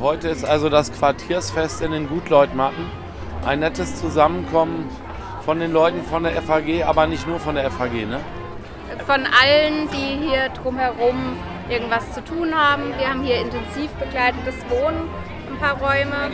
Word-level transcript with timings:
Heute 0.00 0.28
ist 0.28 0.44
also 0.44 0.68
das 0.68 0.92
Quartiersfest 0.92 1.82
in 1.82 1.90
den 1.90 2.08
Gutleutmatten. 2.08 2.86
Ein 3.44 3.58
nettes 3.58 3.96
Zusammenkommen 3.96 4.88
von 5.44 5.58
den 5.58 5.72
Leuten 5.72 6.04
von 6.04 6.22
der 6.22 6.40
FAG, 6.40 6.84
aber 6.86 7.08
nicht 7.08 7.26
nur 7.26 7.40
von 7.40 7.56
der 7.56 7.68
FAG, 7.68 8.06
ne? 8.06 8.20
Von 9.04 9.26
allen, 9.26 9.88
die 9.90 10.28
hier 10.28 10.50
drumherum 10.50 11.36
irgendwas 11.68 12.12
zu 12.12 12.22
tun 12.22 12.54
haben. 12.54 12.84
Wir 12.96 13.08
haben 13.08 13.24
hier 13.24 13.40
intensiv 13.40 13.90
begleitetes 13.94 14.54
Wohnen, 14.68 15.10
ein 15.50 15.58
paar 15.58 15.76
Räume, 15.80 16.30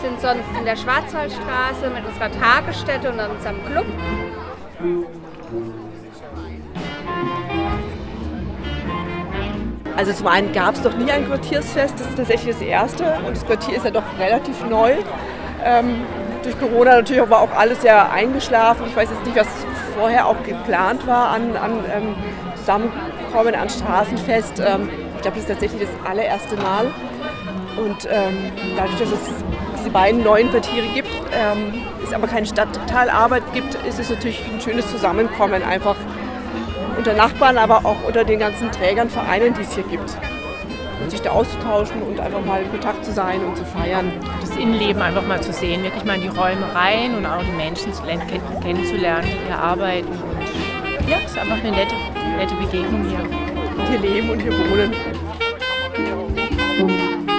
sind 0.00 0.20
sonst 0.20 0.48
in 0.56 0.64
der 0.64 0.76
Schwarzwaldstraße 0.76 1.90
mit 1.92 2.06
unserer 2.06 2.30
Tagesstätte 2.30 3.10
und 3.10 3.18
unserem 3.18 3.64
Club. 3.66 3.86
Also 10.00 10.14
zum 10.14 10.28
einen 10.28 10.50
gab 10.54 10.76
es 10.76 10.80
doch 10.80 10.96
nie 10.96 11.10
ein 11.10 11.26
Quartiersfest, 11.26 12.00
das 12.00 12.06
ist 12.06 12.16
tatsächlich 12.16 12.54
das 12.54 12.62
erste 12.62 13.04
und 13.26 13.36
das 13.36 13.44
Quartier 13.44 13.76
ist 13.76 13.84
ja 13.84 13.90
doch 13.90 14.18
relativ 14.18 14.64
neu. 14.64 14.94
Ähm, 15.62 15.96
durch 16.42 16.58
Corona 16.58 16.92
natürlich 16.94 17.28
war 17.28 17.42
auch 17.42 17.54
alles 17.54 17.82
sehr 17.82 18.10
eingeschlafen. 18.10 18.86
Ich 18.88 18.96
weiß 18.96 19.10
jetzt 19.10 19.26
nicht, 19.26 19.36
was 19.36 19.46
vorher 19.94 20.26
auch 20.26 20.42
geplant 20.42 21.06
war 21.06 21.28
an, 21.28 21.54
an 21.54 21.84
ähm, 21.94 22.14
Zusammenkommen, 22.56 23.54
an 23.54 23.68
Straßenfest. 23.68 24.60
Ähm, 24.60 24.88
ich 25.16 25.20
glaube, 25.20 25.36
das 25.36 25.40
ist 25.40 25.48
tatsächlich 25.48 25.82
das 25.82 26.10
allererste 26.10 26.56
Mal. 26.56 26.86
Und 27.76 28.08
ähm, 28.10 28.52
dadurch, 28.78 29.00
dass 29.00 29.12
es 29.12 29.44
diese 29.80 29.90
beiden 29.90 30.24
neuen 30.24 30.50
Quartiere 30.50 30.86
gibt, 30.94 31.10
ähm, 31.30 31.74
es 32.02 32.14
aber 32.14 32.26
keine 32.26 32.46
Stadtteilarbeit 32.46 33.42
gibt, 33.52 33.74
ist 33.86 33.98
es 33.98 34.08
natürlich 34.08 34.42
ein 34.50 34.62
schönes 34.62 34.90
Zusammenkommen 34.90 35.62
einfach 35.62 35.96
unter 37.00 37.14
Nachbarn, 37.14 37.56
aber 37.56 37.78
auch 37.86 38.04
unter 38.06 38.24
den 38.24 38.38
ganzen 38.38 38.70
Trägern, 38.70 39.08
Vereinen, 39.08 39.54
die 39.54 39.62
es 39.62 39.74
hier 39.74 39.84
gibt. 39.84 40.18
Und 41.02 41.10
sich 41.10 41.22
da 41.22 41.30
auszutauschen 41.30 42.02
und 42.02 42.20
einfach 42.20 42.44
mal 42.44 42.60
in 42.60 42.70
Kontakt 42.70 43.06
zu 43.06 43.12
sein 43.12 43.42
und 43.42 43.56
zu 43.56 43.64
feiern. 43.64 44.12
Das 44.42 44.54
Innenleben 44.56 45.00
einfach 45.00 45.26
mal 45.26 45.40
zu 45.40 45.50
sehen, 45.50 45.82
wirklich 45.82 46.04
mal 46.04 46.16
in 46.16 46.22
die 46.22 46.28
Räume 46.28 46.74
rein 46.74 47.14
und 47.14 47.24
auch 47.24 47.42
die 47.42 47.56
Menschen 47.56 47.90
kennenzulernen, 48.62 49.26
die 49.26 49.46
hier 49.46 49.58
arbeiten. 49.58 50.08
Und 50.08 51.08
ja, 51.08 51.16
es 51.24 51.30
ist 51.30 51.38
einfach 51.38 51.56
eine 51.56 51.70
nette, 51.70 51.94
nette 52.36 52.54
Begegnung 52.56 53.08
hier. 53.08 53.20
Und 53.20 53.88
hier 53.88 53.98
leben 53.98 54.28
und 54.28 54.42
hier 54.42 54.52
wohnen. 54.52 54.92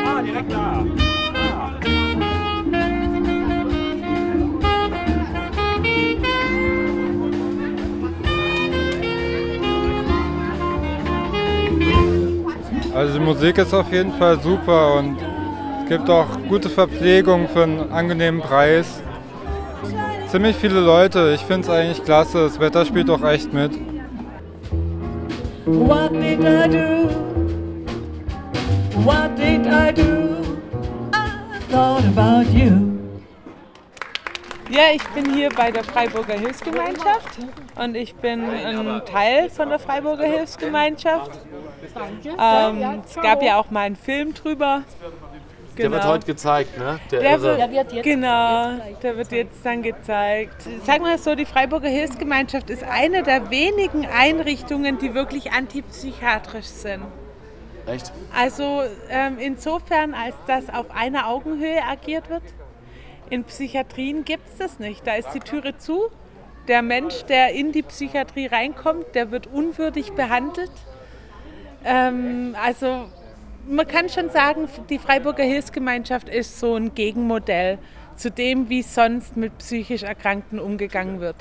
Ah, 0.08 0.22
direkt 0.24 0.52
da. 0.52 0.84
Also 12.94 13.14
die 13.18 13.24
Musik 13.24 13.58
ist 13.58 13.74
auf 13.74 13.92
jeden 13.92 14.12
Fall 14.14 14.40
super 14.42 14.96
und 14.96 15.18
es 15.84 15.90
gibt 15.90 16.10
auch 16.10 16.28
gute 16.50 16.70
Verpflegung 16.70 17.48
für 17.48 17.64
einen 17.64 17.92
angenehmen 17.92 18.42
Preis. 18.42 19.02
Ziemlich 20.28 20.56
viele 20.58 20.80
Leute, 20.80 21.32
ich 21.34 21.42
finde 21.42 21.68
es 21.68 21.70
eigentlich 21.70 22.04
klasse, 22.04 22.44
das 22.44 22.60
Wetter 22.60 22.86
spielt 22.86 23.10
auch 23.10 23.24
echt 23.24 23.54
mit. 23.54 23.72
What 25.66 26.12
did 26.12 26.42
I 26.42 26.68
do? 26.68 27.10
What 29.06 29.38
did 29.38 29.66
I 29.68 29.92
do? 29.94 30.38
I 31.14 31.60
thought 31.70 32.04
about 32.06 32.52
you. 32.54 32.91
Ja, 34.72 34.84
ich 34.94 35.06
bin 35.10 35.34
hier 35.34 35.50
bei 35.50 35.70
der 35.70 35.84
Freiburger 35.84 36.36
Hilfsgemeinschaft 36.36 37.40
und 37.76 37.96
ich 37.96 38.16
bin 38.16 38.50
ein 38.50 39.02
Teil 39.06 39.50
von 39.50 39.68
der 39.68 39.80
Freiburger 39.80 40.24
Hilfsgemeinschaft. 40.24 41.40
Ähm, 42.40 43.02
es 43.06 43.16
gab 43.16 43.44
ja 43.44 43.58
auch 43.58 43.70
mal 43.70 43.82
einen 43.82 43.98
Film 43.98 44.34
drüber. 44.34 44.84
Der 45.78 45.92
wird 45.92 46.06
heute 46.06 46.26
gezeigt, 46.26 46.78
ne? 46.78 47.00
Der, 47.12 47.20
Der 47.20 47.42
wird, 47.42 47.72
wird 47.72 47.92
jetzt 47.92 48.04
genau, 48.04 48.78
der 49.04 49.18
wird 49.18 49.32
jetzt 49.34 49.66
dann 49.66 49.82
gezeigt. 49.82 50.64
Sagen 50.86 51.04
wir 51.04 51.16
es 51.16 51.24
so, 51.26 51.36
die 51.36 51.46
Freiburger 51.46 51.90
Hilfsgemeinschaft 51.90 52.70
ist 52.70 52.84
eine 52.84 53.24
der 53.24 53.50
wenigen 53.50 54.06
Einrichtungen, 54.06 55.00
die 55.00 55.14
wirklich 55.14 55.52
antipsychiatrisch 55.52 56.68
sind. 56.68 57.04
Echt? 57.88 58.14
Also 58.34 58.84
ähm, 59.10 59.38
insofern, 59.38 60.14
als 60.14 60.36
das 60.48 60.70
auf 60.74 60.92
einer 60.92 61.28
Augenhöhe 61.28 61.84
agiert 61.84 62.30
wird. 62.30 62.44
In 63.32 63.46
Psychiatrien 63.46 64.26
gibt 64.26 64.46
es 64.50 64.58
das 64.58 64.78
nicht. 64.78 65.08
Da 65.08 65.16
ist 65.16 65.30
die 65.32 65.40
Türe 65.40 65.78
zu. 65.78 66.12
Der 66.68 66.82
Mensch, 66.82 67.24
der 67.24 67.54
in 67.54 67.72
die 67.72 67.82
Psychiatrie 67.82 68.48
reinkommt, 68.48 69.16
der 69.16 69.32
wird 69.32 69.48
unwürdig 69.48 70.12
behandelt. 70.12 70.70
Ähm, 71.86 72.58
also 72.62 73.06
man 73.66 73.88
kann 73.88 74.10
schon 74.10 74.30
sagen, 74.32 74.68
die 74.90 75.00
Freiburger 75.00 75.46
Hilfsgemeinschaft 75.46 76.28
ist 76.28 76.60
so 76.60 76.76
ein 76.76 76.94
Gegenmodell 76.94 77.80
zu 78.18 78.30
dem, 78.30 78.68
wie 78.68 78.82
sonst 78.82 79.38
mit 79.38 79.58
psychisch 79.60 80.04
Erkrankten 80.04 80.60
umgegangen 80.60 81.22
wird. 81.22 81.38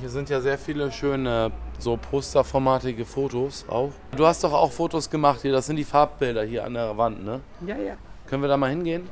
Hier 0.00 0.08
sind 0.08 0.30
ja 0.30 0.40
sehr 0.40 0.56
viele 0.56 0.90
schöne, 0.90 1.52
so 1.78 1.98
posterformatige 1.98 3.04
Fotos 3.04 3.66
auch. 3.68 3.92
Du 4.16 4.26
hast 4.26 4.44
doch 4.44 4.54
auch 4.54 4.72
Fotos 4.72 5.10
gemacht 5.10 5.42
hier, 5.42 5.52
das 5.52 5.66
sind 5.66 5.76
die 5.76 5.84
Farbbilder 5.84 6.44
hier 6.44 6.64
an 6.64 6.72
der 6.72 6.96
Wand, 6.96 7.22
ne? 7.22 7.40
Ja, 7.66 7.76
ja. 7.76 7.94
Können 8.26 8.42
wir 8.42 8.48
da 8.48 8.56
mal 8.56 8.70
hingehen? 8.70 9.08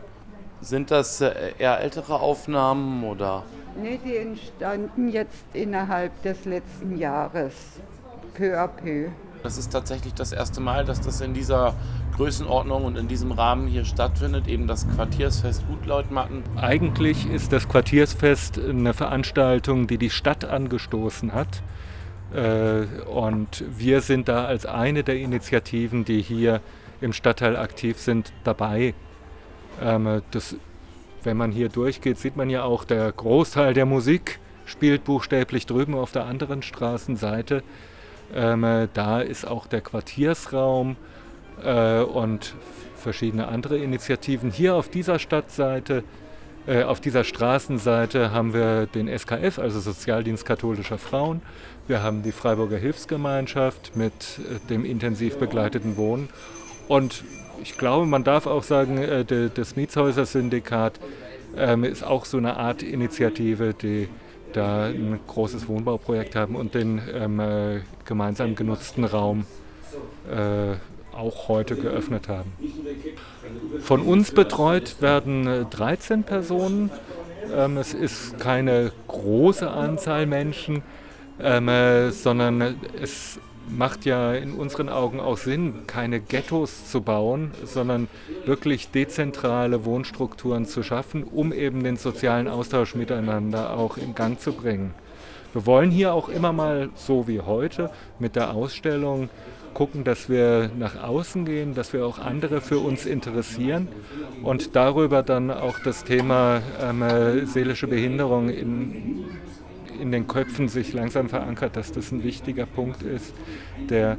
Sind 0.67 0.91
das 0.91 1.21
äh, 1.21 1.53
eher 1.61 1.81
ältere 1.81 2.19
Aufnahmen 2.19 3.05
oder? 3.05 3.45
Nee, 3.81 4.01
die 4.05 4.17
entstanden 4.17 5.09
jetzt 5.11 5.45
innerhalb 5.53 6.21
des 6.23 6.45
letzten 6.45 6.99
Jahres, 6.99 7.55
peu 8.35 8.59
à 8.59 8.67
peu. 8.67 9.11
Das 9.45 9.59
ist 9.59 9.71
tatsächlich 9.71 10.13
das 10.15 10.33
erste 10.33 10.61
Mal, 10.61 10.85
dass 10.85 11.01
das 11.01 11.21
in 11.21 11.35
dieser 11.35 11.77
Größenordnung 12.17 12.85
und 12.85 12.99
in 12.99 13.07
diesem 13.07 13.31
Rahmen 13.31 13.69
hier 13.69 13.85
stattfindet, 13.85 14.49
eben 14.49 14.67
das 14.67 14.89
Quartiersfest 14.89 15.65
Gutleutmatten. 15.69 16.43
Eigentlich 16.57 17.31
ist 17.31 17.53
das 17.53 17.69
Quartiersfest 17.69 18.59
eine 18.59 18.93
Veranstaltung, 18.93 19.87
die 19.87 19.99
die 19.99 20.11
Stadt 20.11 20.45
angestoßen 20.45 21.33
hat. 21.33 21.63
Äh, 22.35 22.87
Und 23.09 23.63
wir 23.69 24.01
sind 24.01 24.29
da 24.29 24.47
als 24.47 24.67
eine 24.67 25.05
der 25.05 25.17
Initiativen, 25.17 26.05
die 26.05 26.23
hier 26.23 26.61
im 27.01 27.13
Stadtteil 27.13 27.57
aktiv 27.57 27.99
sind, 28.01 28.33
dabei. 28.43 28.95
Ähm, 29.83 30.23
Das, 30.31 30.57
wenn 31.23 31.37
man 31.37 31.53
hier 31.53 31.69
durchgeht, 31.69 32.19
sieht 32.19 32.37
man 32.37 32.51
ja 32.51 32.65
auch, 32.65 32.85
der 32.85 33.11
Großteil 33.13 33.75
der 33.75 33.87
Musik 33.87 34.39
spielt 34.65 35.05
buchstäblich 35.05 35.67
drüben 35.67 35.95
auf 35.95 36.13
der 36.13 36.25
anderen 36.25 36.63
Straßenseite. 36.63 37.63
Ähm, 38.35 38.65
äh, 38.65 38.89
Da 38.93 39.21
ist 39.21 39.47
auch 39.47 39.67
der 39.67 39.81
Quartiersraum 39.81 40.97
äh, 41.65 42.01
und 42.01 42.55
verschiedene 42.97 43.49
andere 43.49 43.79
Initiativen. 43.79 44.51
Hier 44.51 44.75
auf 44.75 44.89
dieser 44.89 45.19
Stadtseite, 45.19 46.03
äh, 46.67 46.83
auf 46.83 47.01
dieser 47.01 47.23
Straßenseite 47.23 48.33
haben 48.33 48.53
wir 48.53 48.87
den 48.87 49.09
SKF, 49.09 49.59
also 49.59 49.79
Sozialdienst 49.81 50.45
katholischer 50.45 50.99
Frauen. 50.99 51.43
Wir 51.87 52.03
haben 52.03 52.25
die 52.25 52.33
Freiburger 52.33 52.79
Hilfsgemeinschaft 52.79 53.95
mit 53.95 54.13
äh, 54.13 54.59
dem 54.69 54.85
intensiv 54.85 55.39
begleiteten 55.39 55.97
Wohnen. 55.97 56.29
Und 56.89 57.25
ich 57.63 57.77
glaube, 57.77 58.07
man 58.07 58.25
darf 58.25 58.47
auch 58.47 58.63
sagen, 58.63 58.99
äh, 58.99 59.25
das 59.53 59.77
Mietshäuser-Syndikat 59.77 61.01
ähm, 61.57 61.85
ist 61.85 62.05
auch 62.05 62.25
so 62.25 62.39
eine 62.39 62.57
Art 62.57 62.83
Initiative, 62.83 63.75
die 63.75 64.09
da 64.53 64.87
ein 64.87 65.19
großes 65.27 65.69
Wohnbauprojekt 65.69 66.35
haben 66.35 66.55
und 66.55 66.75
den 66.75 67.01
ähm, 67.13 67.41
äh, 67.41 67.81
gemeinsam 68.05 68.55
genutzten 68.55 69.05
Raum 69.05 69.47
äh, 70.31 70.77
auch 71.15 71.49
heute 71.49 71.77
geöffnet 71.77 72.29
haben. 72.29 72.53
Von 73.81 74.03
uns 74.03 74.31
betreut 74.31 75.01
werden 75.01 75.47
äh, 75.47 75.65
13 75.65 76.25
Personen. 76.25 76.91
Ähm, 77.53 77.77
es 77.77 77.95
ist 77.95 78.39
keine 78.39 78.93
große 79.09 79.69
Anzahl 79.69 80.27
Menschen, 80.27 80.83
sondern 81.39 82.77
es 82.99 83.39
macht 83.69 84.05
ja 84.05 84.35
in 84.35 84.53
unseren 84.53 84.89
Augen 84.89 85.21
auch 85.21 85.39
Sinn, 85.39 85.87
keine 85.87 86.21
Ghettos 86.21 86.91
zu 86.91 87.01
bauen, 87.01 87.51
sondern 87.65 88.09
wirklich 88.45 88.91
dezentrale 88.91 89.85
Wohnstrukturen 89.85 90.67
zu 90.67 90.83
schaffen, 90.83 91.25
um 91.25 91.53
eben 91.53 91.83
den 91.83 91.97
sozialen 91.97 92.49
Austausch 92.49 92.95
miteinander 92.95 93.77
auch 93.77 93.97
in 93.97 94.15
Gang 94.15 94.41
zu 94.41 94.53
bringen. 94.53 94.95
Wir 95.53 95.65
wollen 95.67 95.91
hier 95.91 96.13
auch 96.13 96.29
immer 96.29 96.53
mal, 96.53 96.91
so 96.95 97.29
wie 97.29 97.41
heute, 97.41 97.91
mit 98.19 98.37
der 98.37 98.55
Ausstellung 98.55 99.31
gucken, 99.77 100.05
dass 100.05 100.31
wir 100.31 100.71
nach 100.79 101.03
außen 101.03 101.45
gehen, 101.45 101.75
dass 101.75 101.93
wir 101.93 102.07
auch 102.07 102.19
andere 102.19 102.63
für 102.63 102.79
uns 102.79 103.05
interessieren 103.05 103.89
und 104.43 104.75
darüber 104.75 105.23
dann 105.23 105.51
auch 105.51 105.79
das 105.85 106.05
Thema 106.05 106.63
ähm, 106.83 107.03
äh, 107.03 107.45
seelische 107.45 107.87
Behinderung 107.87 108.49
in, 108.49 109.25
in 110.01 110.13
den 110.13 110.27
Köpfen 110.27 110.69
sich 110.69 110.93
langsam 110.93 111.29
verankert, 111.29 111.77
dass 111.77 111.93
das 111.93 112.13
ein 112.13 112.23
wichtiger 112.23 112.67
Punkt 112.67 113.03
ist, 113.03 113.35
der 113.91 114.17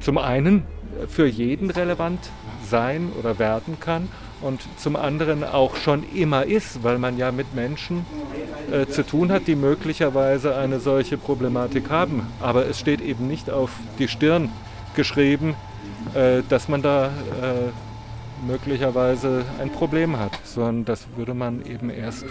zum 0.00 0.18
einen 0.18 0.64
für 1.08 1.26
jeden 1.26 1.70
relevant 1.70 2.20
sein 2.68 3.10
oder 3.18 3.38
werden 3.38 3.78
kann 3.80 4.08
und 4.40 4.60
zum 4.76 4.96
anderen 4.96 5.44
auch 5.44 5.76
schon 5.76 6.04
immer 6.14 6.44
ist, 6.44 6.82
weil 6.82 6.98
man 6.98 7.16
ja 7.16 7.32
mit 7.32 7.54
Menschen 7.54 8.04
äh, 8.70 8.86
zu 8.86 9.04
tun 9.04 9.32
hat, 9.32 9.46
die 9.46 9.56
möglicherweise 9.56 10.56
eine 10.56 10.80
solche 10.80 11.16
Problematik 11.16 11.90
haben. 11.90 12.26
Aber 12.40 12.66
es 12.66 12.78
steht 12.78 13.00
eben 13.00 13.26
nicht 13.26 13.50
auf 13.50 13.70
die 13.98 14.08
Stirn 14.08 14.50
geschrieben, 14.94 15.54
äh, 16.14 16.42
dass 16.48 16.68
man 16.68 16.82
da 16.82 17.06
äh, 17.06 17.10
möglicherweise 18.46 19.44
ein 19.60 19.70
Problem 19.70 20.18
hat, 20.18 20.38
sondern 20.44 20.84
das 20.84 21.06
würde 21.16 21.34
man 21.34 21.64
eben 21.64 21.90
erst 21.90 22.26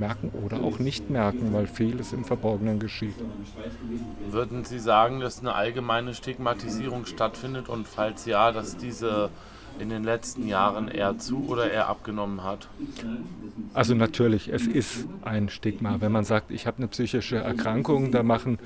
merken 0.00 0.30
oder 0.44 0.62
auch 0.62 0.78
nicht 0.78 1.10
merken, 1.10 1.52
weil 1.52 1.66
vieles 1.66 2.12
im 2.12 2.24
Verborgenen 2.24 2.80
geschieht. 2.80 3.14
Würden 4.30 4.64
Sie 4.64 4.78
sagen, 4.78 5.20
dass 5.20 5.40
eine 5.40 5.54
allgemeine 5.54 6.14
Stigmatisierung 6.14 7.06
stattfindet 7.06 7.68
und 7.68 7.86
falls 7.86 8.26
ja, 8.26 8.50
dass 8.50 8.76
diese 8.76 9.30
in 9.78 9.88
den 9.88 10.02
letzten 10.04 10.48
Jahren 10.48 10.88
eher 10.88 11.18
zu 11.18 11.46
oder 11.48 11.70
eher 11.70 11.88
abgenommen 11.88 12.42
hat? 12.42 12.68
Also 13.72 13.94
natürlich, 13.94 14.52
es 14.52 14.66
ist 14.66 15.06
ein 15.22 15.48
Stigma. 15.48 16.00
Wenn 16.00 16.12
man 16.12 16.24
sagt, 16.24 16.50
ich 16.50 16.66
habe 16.66 16.78
eine 16.78 16.88
psychische 16.88 17.36
Erkrankung, 17.36 18.10
da 18.10 18.22
machen 18.22 18.58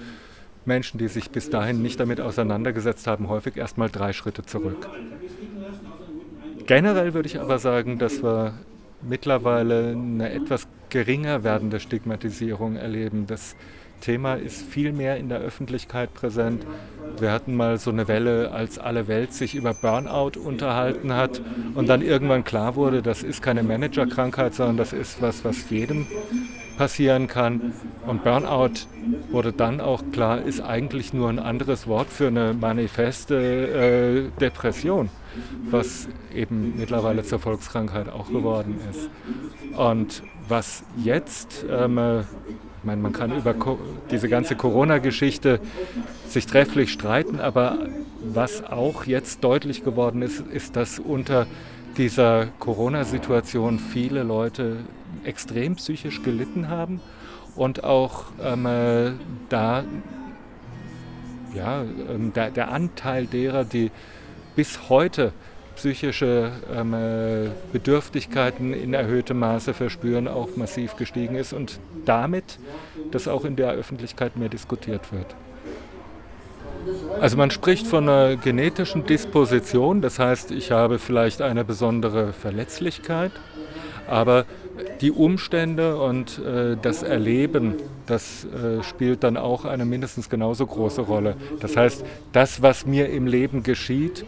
Menschen, 0.65 0.99
die 0.99 1.09
sich 1.09 1.31
bis 1.31 1.51
dahin 1.51 1.83
nicht 1.83 2.01
damit 2.01 2.21
auseinandergesetzt 2.21 3.07
haben, 3.07 3.29
häufig 3.29 3.57
erstmal 3.57 3.91
drei 3.91 4.13
Schritte 4.13 4.45
zurück. 4.45 4.89
Generell 6.67 7.13
würde 7.13 7.29
ich 7.29 7.39
aber 7.39 7.59
sagen, 7.59 7.99
dass 7.99 8.23
wir 8.23 8.55
mittlerweile 9.03 9.91
eine 9.91 10.33
etwas 10.33 10.67
geringer 10.95 11.43
werdende 11.43 11.81
Stigmatisierung 11.81 12.77
erleben. 12.77 13.27
Das 13.27 13.57
Thema 14.01 14.35
ist 14.35 14.63
viel 14.63 14.93
mehr 14.93 15.17
in 15.17 15.29
der 15.29 15.41
Öffentlichkeit 15.41 16.15
präsent. 16.15 16.65
Wir 17.19 17.33
hatten 17.33 17.57
mal 17.57 17.79
so 17.79 17.91
eine 17.91 18.07
Welle, 18.07 18.53
als 18.53 18.79
alle 18.79 19.09
Welt 19.09 19.33
sich 19.33 19.57
über 19.57 19.75
Burnout 19.75 20.39
unterhalten 20.39 21.13
hat 21.13 21.43
und 21.75 21.89
dann 21.89 22.01
irgendwann 22.01 22.45
klar 22.45 22.77
wurde, 22.77 23.03
das 23.03 23.25
ist 23.25 23.43
keine 23.43 23.65
Managerkrankheit, 23.65 24.55
sondern 24.55 24.77
das 24.77 24.93
ist 24.93 25.21
was, 25.21 25.45
was 25.45 25.69
jedem 25.69 26.07
passieren 26.79 27.27
kann. 27.27 27.73
Und 28.07 28.23
Burnout 28.23 28.87
wurde 29.33 29.53
dann 29.53 29.81
auch 29.81 30.01
klar, 30.13 30.43
ist 30.43 30.61
eigentlich 30.61 31.13
nur 31.13 31.29
ein 31.29 31.41
anderes 31.41 31.89
Wort 31.89 32.07
für 32.09 32.29
eine 32.29 32.55
manifeste 32.55 33.35
äh, 33.35 34.41
Depression, 34.41 35.09
was 35.71 36.09
eben 36.35 36.75
mittlerweile 36.77 37.23
zur 37.23 37.39
Volkskrankheit 37.39 38.09
auch 38.09 38.29
geworden 38.29 38.77
ist. 38.91 39.09
Und 39.77 40.23
was 40.49 40.85
jetzt 40.97 41.65
ähm, 41.71 42.25
ich 42.85 42.87
meine, 42.87 43.01
man 43.01 43.15
kann 43.15 43.35
über 43.35 43.55
diese 44.11 44.29
ganze 44.29 44.57
Corona-Geschichte 44.57 45.59
sich 46.29 46.45
trefflich 46.45 46.93
streiten, 46.93 47.41
aber 47.41 47.79
was 48.23 48.63
auch 48.63 49.07
jetzt 49.07 49.43
deutlich 49.43 49.83
geworden 49.83 50.21
ist, 50.21 50.41
ist, 50.41 50.77
dass 50.77 50.99
unter 50.99 51.47
dieser 51.97 52.49
Corona-Situation 52.59 53.79
viele 53.79 54.23
Leute 54.23 54.81
extrem 55.25 55.77
psychisch 55.77 56.23
gelitten 56.23 56.69
haben 56.69 57.01
und 57.57 57.85
auch 57.85 58.27
ähm, 58.43 58.67
äh, 58.67 59.13
da 59.49 59.85
ja, 61.55 61.85
ähm, 62.11 62.35
der, 62.35 62.51
der 62.51 62.71
Anteil 62.71 63.25
derer, 63.25 63.65
die 63.65 63.91
bis 64.57 64.89
heute 64.89 65.33
psychische 65.77 66.53
ähm, 66.73 66.95
äh, 66.95 67.49
Bedürftigkeiten 67.73 68.73
in 68.73 68.95
erhöhtem 68.95 69.39
Maße 69.39 69.75
verspüren, 69.75 70.29
auch 70.29 70.57
massiv 70.57 70.97
gestiegen 70.97 71.35
ist 71.35 71.53
und 71.53 71.81
damit 72.05 72.59
das 73.11 73.29
auch 73.29 73.45
in 73.45 73.57
der 73.57 73.73
Öffentlichkeit 73.73 74.37
mehr 74.37 74.49
diskutiert 74.49 75.13
wird. 75.13 75.35
Also 77.21 77.37
man 77.37 77.51
spricht 77.51 77.87
von 77.87 78.09
einer 78.09 78.37
genetischen 78.37 79.07
Disposition, 79.07 80.03
das 80.03 80.19
heißt, 80.19 80.51
ich 80.51 80.71
habe 80.71 80.99
vielleicht 80.99 81.41
eine 81.41 81.65
besondere 81.65 82.33
Verletzlichkeit, 82.33 83.33
aber 84.07 84.45
die 85.01 85.11
Umstände 85.11 85.97
und 85.97 86.39
äh, 86.39 86.77
das 86.81 87.03
Erleben, 87.03 87.75
das 88.07 88.45
äh, 88.45 88.83
spielt 88.83 89.25
dann 89.25 89.37
auch 89.37 89.65
eine 89.65 89.85
mindestens 89.85 90.29
genauso 90.29 90.67
große 90.67 91.03
Rolle. 91.03 91.37
Das 91.61 91.77
heißt, 91.77 92.05
das, 92.33 92.63
was 92.63 92.87
mir 92.87 93.09
im 93.09 93.27
Leben 93.27 93.63
geschieht, 93.63 94.25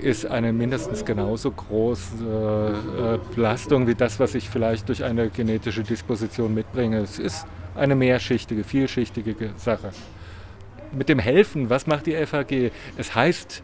ist 0.00 0.26
eine 0.26 0.52
mindestens 0.52 1.04
genauso 1.04 1.50
große 1.50 2.14
äh, 2.22 3.34
Belastung 3.34 3.86
wie 3.86 3.94
das, 3.94 4.20
was 4.20 4.34
ich 4.34 4.50
vielleicht 4.50 4.88
durch 4.88 5.04
eine 5.04 5.30
genetische 5.30 5.82
Disposition 5.82 6.54
mitbringe. 6.54 6.98
Es 6.98 7.18
ist 7.18 7.46
eine 7.74 7.94
mehrschichtige, 7.94 8.64
vielschichtige 8.64 9.34
Sache. 9.56 9.90
Mit 10.92 11.08
dem 11.08 11.18
Helfen, 11.18 11.70
was 11.70 11.86
macht 11.86 12.06
die 12.06 12.14
FAG? 12.26 12.70
Es 12.96 13.14
heißt 13.14 13.62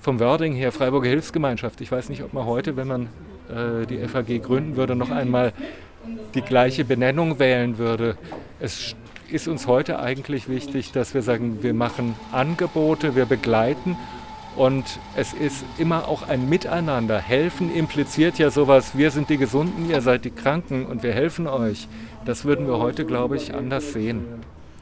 vom 0.00 0.18
Wording 0.18 0.54
her 0.54 0.72
Freiburger 0.72 1.08
Hilfsgemeinschaft. 1.08 1.80
Ich 1.80 1.92
weiß 1.92 2.08
nicht, 2.08 2.22
ob 2.22 2.32
man 2.32 2.44
heute, 2.44 2.76
wenn 2.76 2.88
man 2.88 3.08
äh, 3.52 3.86
die 3.86 3.98
FAG 4.08 4.42
gründen 4.42 4.76
würde, 4.76 4.96
noch 4.96 5.10
einmal 5.10 5.52
die 6.34 6.42
gleiche 6.42 6.84
Benennung 6.84 7.38
wählen 7.38 7.78
würde. 7.78 8.16
Es 8.60 8.96
ist 9.30 9.48
uns 9.48 9.66
heute 9.66 10.00
eigentlich 10.00 10.48
wichtig, 10.48 10.92
dass 10.92 11.14
wir 11.14 11.22
sagen, 11.22 11.62
wir 11.62 11.74
machen 11.74 12.14
Angebote, 12.32 13.14
wir 13.14 13.26
begleiten 13.26 13.96
und 14.56 14.84
es 15.16 15.32
ist 15.32 15.64
immer 15.78 16.08
auch 16.08 16.28
ein 16.28 16.48
Miteinander. 16.48 17.18
Helfen 17.18 17.74
impliziert 17.74 18.38
ja 18.38 18.50
sowas, 18.50 18.96
wir 18.96 19.10
sind 19.10 19.30
die 19.30 19.38
Gesunden, 19.38 19.88
ihr 19.88 20.02
seid 20.02 20.24
die 20.24 20.30
Kranken 20.30 20.84
und 20.84 21.02
wir 21.02 21.12
helfen 21.12 21.46
euch. 21.46 21.88
Das 22.24 22.44
würden 22.44 22.66
wir 22.66 22.78
heute, 22.78 23.06
glaube 23.06 23.36
ich, 23.36 23.54
anders 23.54 23.92
sehen. 23.92 24.24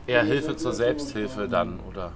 Eher 0.06 0.25
Hilfe 0.25 0.56
zur 0.56 0.73
Selbsthilfe 0.73 1.46
dann, 1.49 1.78
oder? 1.88 2.12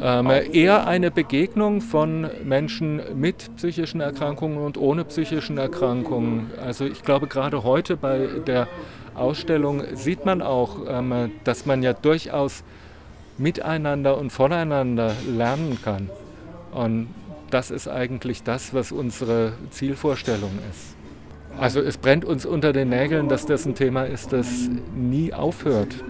Ähm, 0.00 0.30
eher 0.52 0.86
eine 0.86 1.10
Begegnung 1.10 1.80
von 1.80 2.28
Menschen 2.44 3.00
mit 3.18 3.56
psychischen 3.56 4.00
Erkrankungen 4.00 4.58
und 4.58 4.76
ohne 4.76 5.04
psychischen 5.04 5.58
Erkrankungen. 5.58 6.50
Also 6.62 6.84
ich 6.84 7.02
glaube, 7.02 7.26
gerade 7.26 7.62
heute 7.64 7.96
bei 7.96 8.28
der 8.46 8.68
Ausstellung 9.14 9.82
sieht 9.94 10.24
man 10.24 10.42
auch, 10.42 10.78
ähm, 10.88 11.32
dass 11.44 11.64
man 11.66 11.82
ja 11.82 11.92
durchaus 11.92 12.62
miteinander 13.38 14.18
und 14.18 14.30
voneinander 14.30 15.14
lernen 15.28 15.78
kann. 15.82 16.10
Und 16.72 17.08
das 17.50 17.70
ist 17.70 17.88
eigentlich 17.88 18.42
das, 18.42 18.74
was 18.74 18.92
unsere 18.92 19.52
Zielvorstellung 19.70 20.58
ist. 20.70 20.95
Also 21.58 21.80
es 21.80 21.96
brennt 21.96 22.24
uns 22.24 22.44
unter 22.44 22.72
den 22.72 22.90
Nägeln, 22.90 23.28
dass 23.28 23.46
das 23.46 23.64
ein 23.64 23.74
Thema 23.74 24.04
ist, 24.04 24.32
das 24.32 24.68
nie 24.94 25.32
aufhört. 25.32 26.04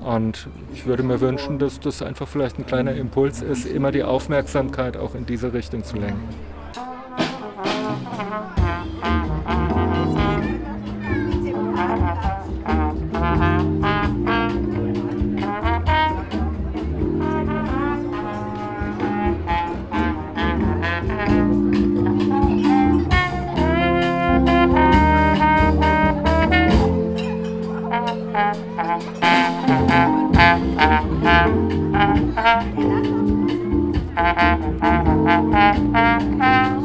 Und 0.00 0.48
ich 0.72 0.86
würde 0.86 1.02
mir 1.02 1.20
wünschen, 1.20 1.58
dass 1.58 1.78
das 1.78 2.00
einfach 2.00 2.26
vielleicht 2.26 2.58
ein 2.58 2.66
kleiner 2.66 2.94
Impuls 2.94 3.42
ist, 3.42 3.66
immer 3.66 3.92
die 3.92 4.02
Aufmerksamkeit 4.02 4.96
auch 4.96 5.14
in 5.14 5.26
diese 5.26 5.52
Richtung 5.52 5.84
zu 5.84 5.96
lenken. 5.96 6.28
Thank 32.48 32.78
you. 36.72 36.77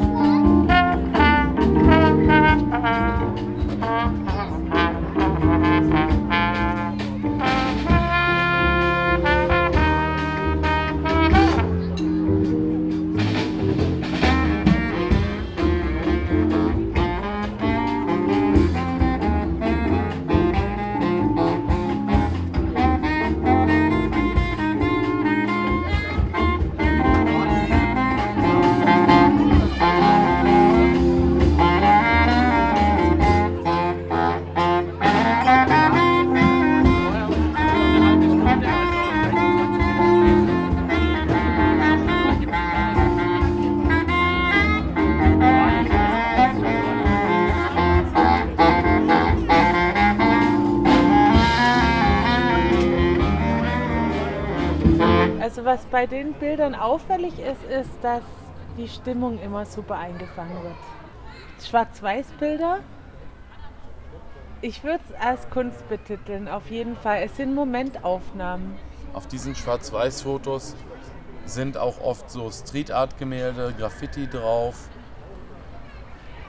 Was 55.73 55.85
bei 55.85 56.05
den 56.05 56.33
Bildern 56.33 56.75
auffällig 56.75 57.33
ist, 57.39 57.63
ist, 57.63 57.89
dass 58.03 58.21
die 58.77 58.87
Stimmung 58.87 59.41
immer 59.41 59.65
super 59.65 59.95
eingefangen 59.97 60.61
wird. 60.61 60.75
Schwarz-Weiß-Bilder, 61.67 62.81
ich 64.61 64.83
würde 64.83 65.03
es 65.09 65.19
als 65.19 65.49
Kunst 65.49 65.89
betiteln, 65.89 66.47
auf 66.47 66.69
jeden 66.69 66.95
Fall. 66.95 67.23
Es 67.23 67.37
sind 67.37 67.55
Momentaufnahmen. 67.55 68.75
Auf 69.13 69.25
diesen 69.25 69.55
Schwarz-Weiß-Fotos 69.55 70.75
sind 71.45 71.75
auch 71.75 71.99
oft 72.01 72.29
so 72.29 72.51
Street-Art-Gemälde, 72.51 73.73
Graffiti 73.75 74.27
drauf. 74.27 74.89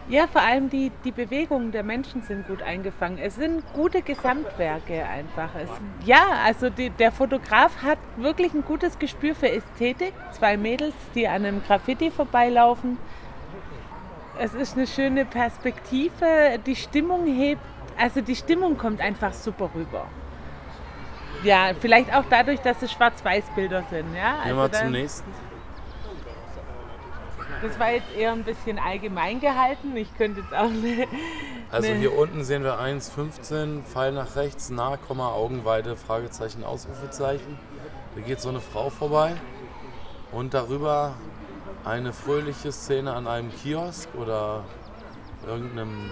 Ja, 0.08 0.26
vor 0.26 0.42
allem 0.42 0.68
die, 0.68 0.92
die 1.04 1.12
Bewegungen 1.12 1.72
der 1.72 1.82
Menschen 1.82 2.22
sind 2.22 2.46
gut 2.46 2.60
eingefangen. 2.60 3.18
Es 3.18 3.36
sind 3.36 3.62
gute 3.72 4.02
Gesamtwerke 4.02 5.02
einfach. 5.06 5.48
Es, 5.58 5.70
ja, 6.04 6.22
also 6.44 6.68
die, 6.68 6.90
der 6.90 7.10
Fotograf 7.10 7.82
hat 7.82 7.98
wirklich 8.18 8.52
ein 8.52 8.64
gutes 8.64 8.98
Gespür 8.98 9.34
für 9.34 9.50
Ästhetik. 9.50 10.12
Zwei 10.32 10.58
Mädels, 10.58 10.94
die 11.14 11.26
an 11.26 11.46
einem 11.46 11.62
Graffiti 11.62 12.10
vorbeilaufen. 12.10 12.98
Es 14.38 14.52
ist 14.52 14.76
eine 14.76 14.86
schöne 14.86 15.24
Perspektive. 15.24 16.58
Die 16.66 16.76
Stimmung 16.76 17.24
hebt, 17.26 17.62
also 17.96 18.20
die 18.20 18.36
Stimmung 18.36 18.76
kommt 18.76 19.00
einfach 19.00 19.32
super 19.32 19.70
rüber. 19.74 20.06
Ja, 21.44 21.70
vielleicht 21.78 22.14
auch 22.14 22.24
dadurch, 22.28 22.60
dass 22.60 22.82
es 22.82 22.92
Schwarz-Weiß-Bilder 22.92 23.84
sind. 23.90 24.14
Ja? 24.14 24.44
Gehen 24.44 24.56
wir 24.56 24.62
Also 24.62 24.78
zum 24.80 24.90
nächsten. 24.90 25.30
Das 27.64 27.78
war 27.78 27.92
jetzt 27.92 28.14
eher 28.14 28.32
ein 28.32 28.44
bisschen 28.44 28.78
allgemein 28.78 29.40
gehalten. 29.40 29.96
Ich 29.96 30.14
könnte 30.18 30.40
jetzt 30.42 30.52
auch 30.52 30.64
eine, 30.68 31.06
Also 31.70 31.88
eine- 31.88 31.98
hier 31.98 32.16
unten 32.16 32.44
sehen 32.44 32.62
wir 32.62 32.78
1,15, 32.78 33.82
Pfeil 33.84 34.12
nach 34.12 34.36
rechts, 34.36 34.68
nah, 34.68 34.98
Komma, 34.98 35.28
Augenweide, 35.32 35.96
Fragezeichen, 35.96 36.62
Ausrufezeichen. 36.62 37.58
Da 38.14 38.20
geht 38.20 38.40
so 38.40 38.50
eine 38.50 38.60
Frau 38.60 38.90
vorbei 38.90 39.32
und 40.30 40.52
darüber 40.52 41.14
eine 41.86 42.12
fröhliche 42.12 42.70
Szene 42.70 43.14
an 43.14 43.26
einem 43.26 43.50
Kiosk 43.50 44.10
oder 44.14 44.64
irgendeinem 45.46 46.10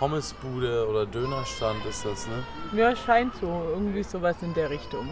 Pommesbude 0.00 0.86
oder 0.88 1.06
Dönerstand 1.06 1.84
ist 1.86 2.04
das, 2.04 2.26
ne? 2.26 2.42
Ja, 2.78 2.94
scheint 2.94 3.34
so. 3.40 3.46
Irgendwie 3.72 4.02
sowas 4.02 4.36
in 4.42 4.52
der 4.52 4.68
Richtung. 4.68 5.08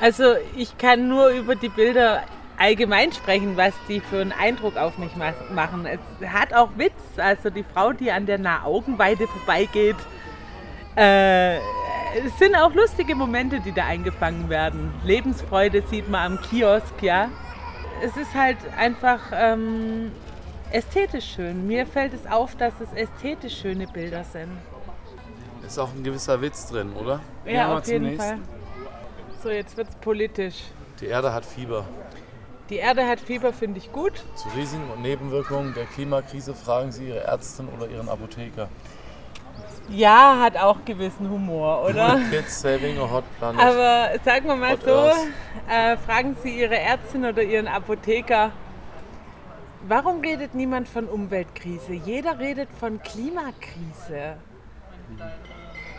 Also 0.00 0.34
ich 0.54 0.76
kann 0.78 1.08
nur 1.08 1.28
über 1.30 1.56
die 1.56 1.68
Bilder 1.70 2.22
allgemein 2.58 3.12
sprechen, 3.12 3.56
was 3.56 3.74
die 3.88 4.00
für 4.00 4.20
einen 4.20 4.32
Eindruck 4.32 4.76
auf 4.76 4.98
mich 4.98 5.14
ma- 5.16 5.34
machen. 5.52 5.86
Es 5.86 6.28
hat 6.28 6.52
auch 6.54 6.70
Witz. 6.76 6.92
Also 7.16 7.50
die 7.50 7.64
Frau, 7.64 7.92
die 7.92 8.10
an 8.10 8.26
der 8.26 8.38
Nahaugenweide 8.38 9.26
vorbeigeht, 9.26 9.96
äh, 10.96 11.56
es 12.24 12.36
sind 12.38 12.56
auch 12.56 12.72
lustige 12.74 13.14
Momente, 13.14 13.60
die 13.60 13.72
da 13.72 13.84
eingefangen 13.86 14.48
werden. 14.48 14.92
Lebensfreude 15.04 15.82
sieht 15.82 16.08
man 16.08 16.32
am 16.32 16.40
Kiosk, 16.40 17.02
ja. 17.02 17.28
Es 18.02 18.16
ist 18.16 18.34
halt 18.34 18.56
einfach 18.76 19.20
ähm, 19.32 20.10
ästhetisch 20.70 21.34
schön. 21.34 21.66
Mir 21.66 21.86
fällt 21.86 22.14
es 22.14 22.26
auf, 22.30 22.56
dass 22.56 22.72
es 22.80 22.92
ästhetisch 22.92 23.60
schöne 23.60 23.86
Bilder 23.86 24.24
sind. 24.24 24.48
Ist 25.66 25.78
auch 25.78 25.92
ein 25.92 26.02
gewisser 26.02 26.40
Witz 26.40 26.66
drin, 26.68 26.92
oder? 26.94 27.20
Ja, 27.44 27.76
auf 27.76 27.86
jeden 27.86 28.04
nächsten. 28.06 28.22
Fall. 28.22 28.38
So, 29.42 29.50
jetzt 29.50 29.76
wird 29.76 29.88
es 29.90 29.94
politisch. 29.96 30.56
Die 31.00 31.06
Erde 31.06 31.32
hat 31.32 31.44
Fieber. 31.44 31.84
Die 32.70 32.76
Erde 32.76 33.06
hat 33.06 33.20
Fieber, 33.20 33.52
finde 33.52 33.78
ich 33.78 33.90
gut. 33.92 34.12
Zu 34.34 34.48
Risiken 34.50 34.90
und 34.90 35.00
Nebenwirkungen 35.00 35.72
der 35.72 35.86
Klimakrise 35.86 36.54
fragen 36.54 36.92
Sie 36.92 37.08
Ihre 37.08 37.20
Ärztin 37.20 37.68
oder 37.68 37.88
Ihren 37.88 38.08
Apotheker. 38.08 38.68
Ja, 39.88 40.38
hat 40.42 40.58
auch 40.58 40.84
gewissen 40.84 41.30
Humor, 41.30 41.86
oder? 41.88 42.20
Kids 42.30 42.60
saving 42.60 42.98
a 42.98 43.10
hot 43.10 43.24
planet. 43.38 43.60
Aber 43.60 44.10
sagen 44.22 44.46
wir 44.46 44.56
mal 44.56 44.72
Hot 44.72 44.82
so, 44.84 45.12
äh, 45.70 45.96
fragen 45.96 46.36
Sie 46.42 46.60
Ihre 46.60 46.78
Ärztin 46.78 47.24
oder 47.24 47.42
Ihren 47.42 47.68
Apotheker, 47.68 48.52
warum 49.86 50.20
redet 50.20 50.54
niemand 50.54 50.90
von 50.90 51.06
Umweltkrise? 51.06 51.94
Jeder 51.94 52.38
redet 52.38 52.68
von 52.78 53.02
Klimakrise. 53.02 54.36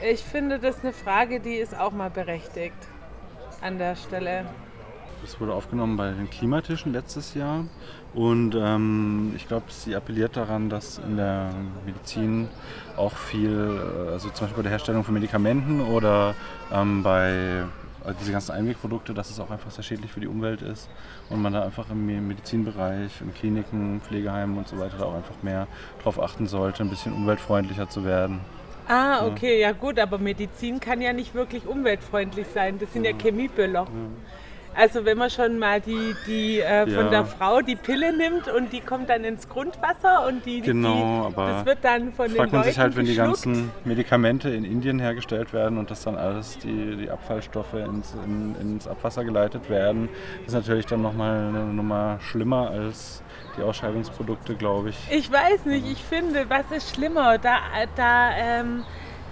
Ich 0.07 0.23
finde 0.23 0.59
das 0.59 0.81
eine 0.81 0.93
Frage, 0.93 1.39
die 1.39 1.55
ist 1.55 1.75
auch 1.77 1.91
mal 1.91 2.11
berechtigt 2.11 2.77
an 3.61 3.79
der 3.79 3.95
Stelle. 3.95 4.45
Das 5.21 5.39
wurde 5.39 5.53
aufgenommen 5.53 5.97
bei 5.97 6.11
den 6.11 6.29
Klimatischen 6.29 6.93
letztes 6.93 7.33
Jahr. 7.33 7.65
Und 8.13 8.55
ähm, 8.55 9.33
ich 9.35 9.47
glaube, 9.47 9.65
sie 9.69 9.95
appelliert 9.95 10.35
daran, 10.35 10.69
dass 10.69 10.97
in 10.97 11.17
der 11.17 11.51
Medizin 11.85 12.47
auch 12.97 13.15
viel, 13.15 13.51
äh, 13.51 14.11
also 14.11 14.29
zum 14.29 14.45
Beispiel 14.45 14.57
bei 14.57 14.63
der 14.63 14.71
Herstellung 14.71 15.03
von 15.03 15.13
Medikamenten 15.13 15.81
oder 15.81 16.33
ähm, 16.73 17.03
bei 17.03 17.63
äh, 18.05 18.13
diese 18.19 18.31
ganzen 18.31 18.51
Einwegprodukte, 18.53 19.13
dass 19.13 19.29
es 19.29 19.39
auch 19.39 19.51
einfach 19.51 19.71
sehr 19.71 19.83
schädlich 19.83 20.11
für 20.11 20.19
die 20.19 20.27
Umwelt 20.27 20.61
ist. 20.61 20.89
Und 21.29 21.41
man 21.41 21.53
da 21.53 21.63
einfach 21.63 21.89
im 21.91 22.27
Medizinbereich, 22.27 23.21
in 23.21 23.33
Kliniken, 23.33 24.01
Pflegeheimen 24.01 24.57
und 24.57 24.67
so 24.67 24.79
weiter 24.79 24.97
da 24.97 25.05
auch 25.05 25.15
einfach 25.15 25.43
mehr 25.43 25.67
drauf 26.01 26.19
achten 26.19 26.47
sollte, 26.47 26.81
ein 26.83 26.89
bisschen 26.89 27.13
umweltfreundlicher 27.13 27.89
zu 27.89 28.05
werden. 28.05 28.39
Ah, 28.87 29.27
okay, 29.27 29.61
ja 29.61 29.71
gut, 29.71 29.99
aber 29.99 30.17
Medizin 30.17 30.79
kann 30.79 30.99
ja 30.99 31.13
nicht 31.13 31.35
wirklich 31.35 31.67
umweltfreundlich 31.67 32.47
sein. 32.51 32.79
Das 32.79 32.91
sind 32.91 33.03
ja 33.05 33.11
Chemieböller. 33.13 33.85
Also 34.75 35.03
wenn 35.03 35.17
man 35.17 35.29
schon 35.29 35.59
mal 35.59 35.81
die, 35.81 36.15
die 36.25 36.59
äh, 36.61 36.85
von 36.85 37.05
Ja. 37.05 37.09
der 37.09 37.25
Frau 37.25 37.61
die 37.61 37.75
Pille 37.75 38.15
nimmt 38.15 38.47
und 38.47 38.71
die 38.71 38.79
kommt 38.81 39.09
dann 39.09 39.23
ins 39.23 39.49
Grundwasser 39.49 40.25
und 40.27 40.45
die, 40.45 40.61
Genau, 40.61 41.27
die 41.29 41.35
aber 41.35 41.47
das 41.51 41.65
wird 41.65 41.77
dann 41.81 42.13
von 42.13 42.27
den 42.27 42.35
fragt 42.37 42.51
man 42.51 42.61
Leuten 42.61 42.69
sich 42.71 42.79
halt, 42.79 42.95
wenn 42.95 43.05
die 43.05 43.15
geschluckt. 43.15 43.43
ganzen 43.43 43.71
Medikamente 43.83 44.49
in 44.49 44.63
Indien 44.63 44.99
hergestellt 44.99 45.51
werden 45.53 45.77
und 45.77 45.91
das 45.91 46.03
dann 46.03 46.15
alles, 46.15 46.57
die, 46.59 46.95
die 46.95 47.09
Abfallstoffe 47.09 47.73
ins, 47.73 48.15
in, 48.25 48.55
ins 48.61 48.87
Abwasser 48.87 49.23
geleitet 49.25 49.69
werden, 49.69 50.07
ist 50.45 50.53
natürlich 50.53 50.85
dann 50.85 51.01
nochmal 51.01 51.47
eine 51.49 51.65
Nummer 51.65 52.19
schlimmer 52.21 52.69
als 52.69 53.21
die 53.57 53.63
Ausscheidungsprodukte, 53.63 54.55
glaube 54.55 54.89
ich. 54.89 54.97
Ich 55.11 55.31
weiß 55.31 55.65
nicht, 55.65 55.91
ich 55.91 56.03
finde, 56.03 56.45
was 56.49 56.69
ist 56.71 56.95
schlimmer? 56.95 57.37
Da, 57.37 57.57
da 57.95 58.29
ähm, 58.37 58.83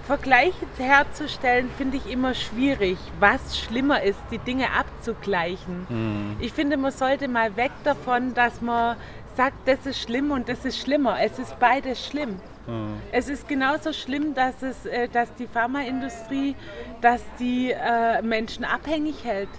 Vergleiche 0.08 0.66
herzustellen, 0.78 1.70
finde 1.78 1.98
ich 1.98 2.10
immer 2.10 2.34
schwierig. 2.34 2.98
Was 3.20 3.60
schlimmer 3.60 4.02
ist, 4.02 4.20
die 4.32 4.38
Dinge 4.38 4.72
abzugleichen. 4.72 5.86
Hm. 5.90 6.38
Ich 6.40 6.54
finde, 6.54 6.78
man 6.78 6.94
sollte 6.94 7.28
mal 7.28 7.58
weg 7.58 7.72
davon, 7.84 8.34
dass 8.34 8.62
man 8.62 8.96
sagt, 9.36 9.68
das 9.68 9.86
ist 9.86 10.02
schlimm 10.02 10.32
und 10.32 10.48
das 10.48 10.64
ist 10.64 10.80
schlimmer. 10.80 11.18
Es 11.22 11.38
ist 11.40 11.60
beides 11.60 12.08
schlimm. 12.08 12.40
Hm. 12.68 13.02
Es 13.12 13.28
ist 13.28 13.50
genauso 13.50 13.92
schlimm, 13.92 14.34
dass, 14.34 14.64
es, 14.64 14.86
äh, 14.86 15.10
dass 15.10 15.34
die 15.36 15.46
Pharmaindustrie, 15.46 16.56
dass 17.02 17.22
die 17.38 17.72
äh, 17.72 18.22
Menschen 18.22 18.64
abhängig 18.64 19.26
hält. 19.26 19.50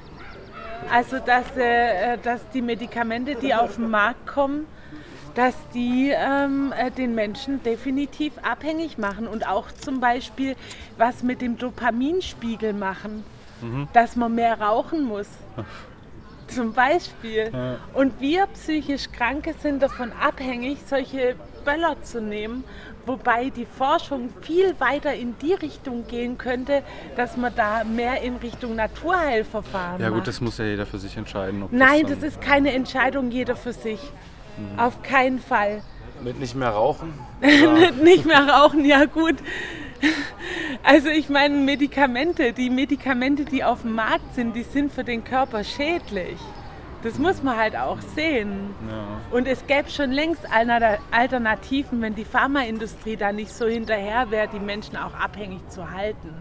Also 0.91 1.19
dass, 1.19 1.45
äh, 1.59 2.15
äh, 2.15 2.19
dass 2.23 2.49
die 2.55 2.63
Medikamente, 2.63 3.35
die 3.35 3.55
auf 3.55 3.77
den 3.77 3.91
Markt 3.91 4.27
kommen, 4.27 4.67
dass 5.39 5.55
die 5.73 6.11
ähm, 6.13 6.73
äh, 6.77 6.91
den 6.91 7.15
Menschen 7.15 7.63
definitiv 7.63 8.33
abhängig 8.43 8.99
machen 8.99 9.29
und 9.29 9.47
auch 9.47 9.71
zum 9.71 10.01
Beispiel 10.01 10.57
was 10.97 11.23
mit 11.23 11.41
dem 11.41 11.57
Dopaminspiegel 11.57 12.73
machen, 12.73 13.23
Mhm. 13.63 13.87
dass 13.93 14.17
man 14.17 14.35
mehr 14.35 14.61
rauchen 14.61 15.05
muss. 15.05 15.29
Zum 16.49 16.73
Beispiel. 16.73 17.51
Ja. 17.53 17.77
Und 17.93 18.21
wir 18.21 18.47
psychisch 18.55 19.11
Kranke 19.13 19.55
sind 19.61 19.83
davon 19.83 20.13
abhängig, 20.13 20.79
solche 20.87 21.35
Böller 21.65 21.97
zu 22.03 22.21
nehmen, 22.23 22.65
wobei 23.05 23.51
die 23.51 23.67
Forschung 23.67 24.31
viel 24.41 24.75
weiter 24.81 25.13
in 25.13 25.37
die 25.43 25.53
Richtung 25.55 26.07
gehen 26.07 26.39
könnte, 26.39 26.83
dass 27.17 27.37
man 27.37 27.53
da 27.55 27.85
mehr 27.85 28.23
in 28.23 28.37
Richtung 28.37 28.77
Naturheilverfahren 28.77 30.01
Ja 30.01 30.09
macht. 30.09 30.19
gut, 30.21 30.29
das 30.29 30.41
muss 30.41 30.57
ja 30.59 30.65
jeder 30.65 30.87
für 30.87 30.99
sich 30.99 31.17
entscheiden. 31.17 31.63
Ob 31.65 31.73
Nein, 31.73 32.03
das, 32.03 32.21
das 32.21 32.23
ist 32.35 32.41
keine 32.41 32.73
Entscheidung 32.73 33.31
jeder 33.31 33.55
für 33.57 33.73
sich. 33.73 34.01
Auf 34.77 35.03
keinen 35.03 35.39
Fall. 35.39 35.83
Mit 36.23 36.41
nicht 36.41 36.55
mehr 36.57 36.71
rauchen? 36.71 37.13
Nicht 38.03 38.25
mehr 38.27 38.49
rauchen, 38.49 38.85
ja 38.85 39.05
gut. 39.05 39.37
Also 40.83 41.09
ich 41.09 41.29
meine 41.29 41.55
Medikamente, 41.57 42.53
die 42.53 42.71
Medikamente, 42.71 43.45
die 43.45 43.63
auf 43.63 43.83
dem 43.83 43.93
Markt 43.93 44.35
sind, 44.35 44.55
die 44.57 44.63
sind 44.65 44.93
für 44.93 45.05
den 45.05 45.23
Körper 45.23 45.63
schädlich. 45.63 46.39
Das 47.05 47.19
muss 47.19 47.43
man 47.45 47.57
halt 47.57 47.77
auch 47.77 48.01
sehen. 48.17 48.75
Ja. 48.89 49.37
Und 49.37 49.47
es 49.47 49.65
gäbe 49.69 49.89
schon 49.89 50.11
längst 50.11 50.43
Alter- 50.53 50.99
Alternativen, 51.13 52.01
wenn 52.01 52.17
die 52.17 52.25
Pharmaindustrie 52.25 53.17
da 53.17 53.31
nicht 53.31 53.53
so 53.53 53.67
hinterher 53.67 54.31
wäre, 54.33 54.49
die 54.49 54.59
Menschen 54.59 54.97
auch 54.97 55.15
abhängig 55.15 55.61
zu 55.69 55.89
halten. 55.93 56.35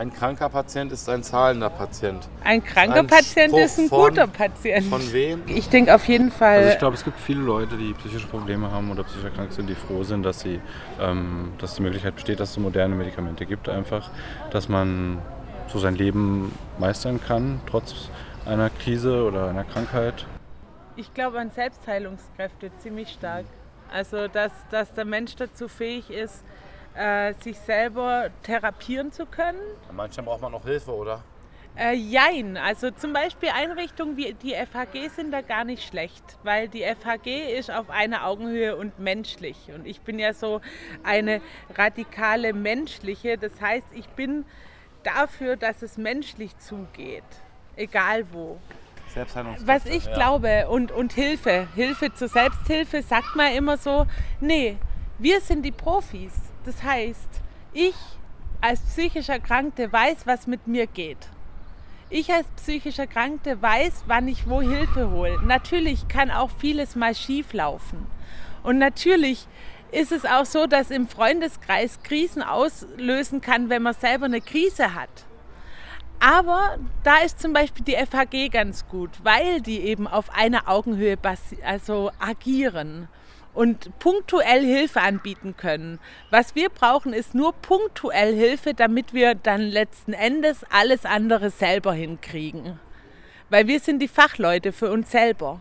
Ein 0.00 0.14
kranker 0.14 0.48
Patient 0.48 0.90
ist 0.92 1.06
ein 1.10 1.22
zahlender 1.22 1.68
Patient. 1.68 2.26
Ein 2.42 2.64
kranker 2.64 3.00
Ein 3.00 3.06
Patient 3.06 3.50
Spruch 3.50 3.58
ist 3.60 3.78
ein 3.78 3.88
von- 3.90 4.08
guter 4.08 4.26
Patient. 4.26 4.86
Von 4.86 5.12
wem? 5.12 5.42
Ich 5.46 5.68
denke 5.68 5.94
auf 5.94 6.08
jeden 6.08 6.32
Fall. 6.32 6.56
Also 6.56 6.70
ich 6.70 6.78
glaube, 6.78 6.94
es 6.96 7.04
gibt 7.04 7.20
viele 7.20 7.42
Leute, 7.42 7.76
die 7.76 7.92
psychische 7.92 8.26
Probleme 8.26 8.70
haben 8.70 8.90
oder 8.90 9.04
psychisch 9.04 9.24
erkrankt 9.24 9.52
sind, 9.52 9.68
die 9.68 9.74
froh 9.74 10.02
sind, 10.02 10.22
dass, 10.22 10.40
sie, 10.40 10.58
ähm, 10.98 11.52
dass 11.58 11.74
die 11.74 11.82
Möglichkeit 11.82 12.14
besteht, 12.14 12.40
dass 12.40 12.52
es 12.52 12.56
moderne 12.56 12.94
Medikamente 12.94 13.44
gibt 13.44 13.68
einfach, 13.68 14.08
dass 14.50 14.70
man 14.70 15.18
so 15.68 15.78
sein 15.78 15.96
Leben 15.96 16.50
meistern 16.78 17.20
kann, 17.20 17.60
trotz 17.66 18.08
einer 18.46 18.70
Krise 18.70 19.22
oder 19.24 19.50
einer 19.50 19.64
Krankheit. 19.64 20.24
Ich 20.96 21.12
glaube 21.12 21.38
an 21.38 21.50
Selbstheilungskräfte 21.50 22.70
ziemlich 22.78 23.10
stark. 23.10 23.44
Also, 23.92 24.28
dass, 24.28 24.52
dass 24.70 24.94
der 24.94 25.04
Mensch 25.04 25.36
dazu 25.36 25.68
fähig 25.68 26.10
ist, 26.10 26.42
äh, 26.94 27.34
sich 27.34 27.58
selber 27.58 28.30
therapieren 28.42 29.12
zu 29.12 29.26
können. 29.26 29.60
Manchmal 29.92 30.26
braucht 30.26 30.42
man 30.42 30.52
noch 30.52 30.64
Hilfe, 30.64 30.94
oder? 30.94 31.22
Äh, 31.76 31.94
jein, 31.94 32.56
also 32.56 32.90
zum 32.90 33.12
Beispiel 33.12 33.48
Einrichtungen 33.50 34.16
wie 34.16 34.34
die 34.34 34.54
FHG 34.54 35.08
sind 35.14 35.30
da 35.30 35.40
gar 35.40 35.64
nicht 35.64 35.86
schlecht, 35.86 36.22
weil 36.42 36.68
die 36.68 36.82
FHG 36.82 37.58
ist 37.58 37.70
auf 37.70 37.90
einer 37.90 38.26
Augenhöhe 38.26 38.76
und 38.76 38.98
menschlich. 38.98 39.70
Und 39.74 39.86
ich 39.86 40.00
bin 40.00 40.18
ja 40.18 40.34
so 40.34 40.60
eine 41.04 41.40
radikale 41.76 42.52
menschliche. 42.52 43.38
Das 43.38 43.60
heißt, 43.60 43.86
ich 43.92 44.08
bin 44.08 44.44
dafür, 45.04 45.56
dass 45.56 45.82
es 45.82 45.96
menschlich 45.96 46.58
zugeht, 46.58 47.24
egal 47.76 48.24
wo. 48.32 48.58
Was 49.64 49.86
ich 49.86 50.04
ja. 50.04 50.14
glaube 50.14 50.68
und, 50.68 50.92
und 50.92 51.12
Hilfe, 51.12 51.66
Hilfe 51.74 52.12
zur 52.14 52.28
Selbsthilfe, 52.28 53.02
sagt 53.02 53.34
man 53.34 53.52
immer 53.52 53.76
so, 53.76 54.06
nee, 54.40 54.76
Wir 55.22 55.42
sind 55.42 55.66
die 55.66 55.70
Profis. 55.70 56.49
Das 56.64 56.82
heißt, 56.82 57.28
ich 57.72 57.94
als 58.60 58.80
psychisch 58.80 59.28
Erkrankte 59.28 59.92
weiß, 59.92 60.26
was 60.26 60.46
mit 60.46 60.66
mir 60.66 60.86
geht. 60.86 61.28
Ich 62.10 62.32
als 62.32 62.46
psychisch 62.56 62.98
Erkrankte 62.98 63.62
weiß, 63.62 64.04
wann 64.06 64.28
ich 64.28 64.48
wo 64.48 64.60
Hilfe 64.60 65.10
hole. 65.10 65.40
Natürlich 65.42 66.08
kann 66.08 66.30
auch 66.30 66.50
vieles 66.58 66.96
mal 66.96 67.14
schief 67.14 67.52
laufen. 67.52 68.06
Und 68.62 68.78
natürlich 68.78 69.46
ist 69.92 70.12
es 70.12 70.24
auch 70.24 70.44
so, 70.44 70.66
dass 70.66 70.90
im 70.90 71.08
Freundeskreis 71.08 72.02
Krisen 72.02 72.42
auslösen 72.42 73.40
kann, 73.40 73.70
wenn 73.70 73.82
man 73.82 73.94
selber 73.94 74.26
eine 74.26 74.40
Krise 74.40 74.94
hat. 74.94 75.08
Aber 76.20 76.76
da 77.02 77.18
ist 77.24 77.40
zum 77.40 77.54
Beispiel 77.54 77.84
die 77.84 77.96
FHG 77.96 78.50
ganz 78.50 78.86
gut, 78.86 79.10
weil 79.22 79.62
die 79.62 79.80
eben 79.80 80.06
auf 80.06 80.34
einer 80.34 80.68
Augenhöhe 80.68 81.16
also 81.64 82.10
agieren 82.18 83.08
und 83.54 83.98
punktuell 83.98 84.64
Hilfe 84.64 85.00
anbieten 85.00 85.56
können. 85.56 85.98
Was 86.30 86.54
wir 86.54 86.68
brauchen, 86.68 87.12
ist 87.12 87.34
nur 87.34 87.52
punktuell 87.52 88.34
Hilfe, 88.34 88.74
damit 88.74 89.12
wir 89.12 89.34
dann 89.34 89.60
letzten 89.60 90.12
Endes 90.12 90.64
alles 90.70 91.04
andere 91.04 91.50
selber 91.50 91.92
hinkriegen. 91.92 92.78
Weil 93.48 93.66
wir 93.66 93.80
sind 93.80 94.00
die 94.00 94.08
Fachleute 94.08 94.72
für 94.72 94.90
uns 94.90 95.10
selber. 95.10 95.60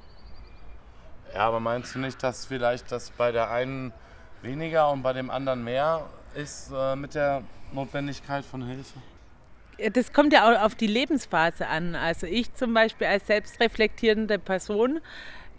Ja, 1.34 1.42
aber 1.42 1.60
meinst 1.60 1.96
du 1.96 2.00
nicht, 2.00 2.22
dass 2.24 2.46
vielleicht 2.46 2.92
das 2.92 3.12
bei 3.12 3.32
der 3.32 3.52
einen 3.52 3.94
weniger 4.42 4.92
und 4.92 5.04
bei 5.04 5.14
dem 5.14 5.30
anderen 5.30 5.64
mehr 5.64 6.06
ist 6.36 6.72
äh, 6.74 6.96
mit 6.96 7.16
der 7.16 7.44
Notwendigkeit 7.72 8.46
von 8.46 8.66
Hilfe? 8.66 9.00
Das 9.94 10.12
kommt 10.12 10.34
ja 10.34 10.52
auch 10.52 10.66
auf 10.66 10.76
die 10.76 10.88
Lebensphase 10.88 11.68
an. 11.68 11.96
Also 11.96 12.28
ich 12.28 12.54
zum 12.54 12.74
Beispiel 12.74 13.08
als 13.08 13.28
selbstreflektierende 13.28 14.38
Person 14.38 15.00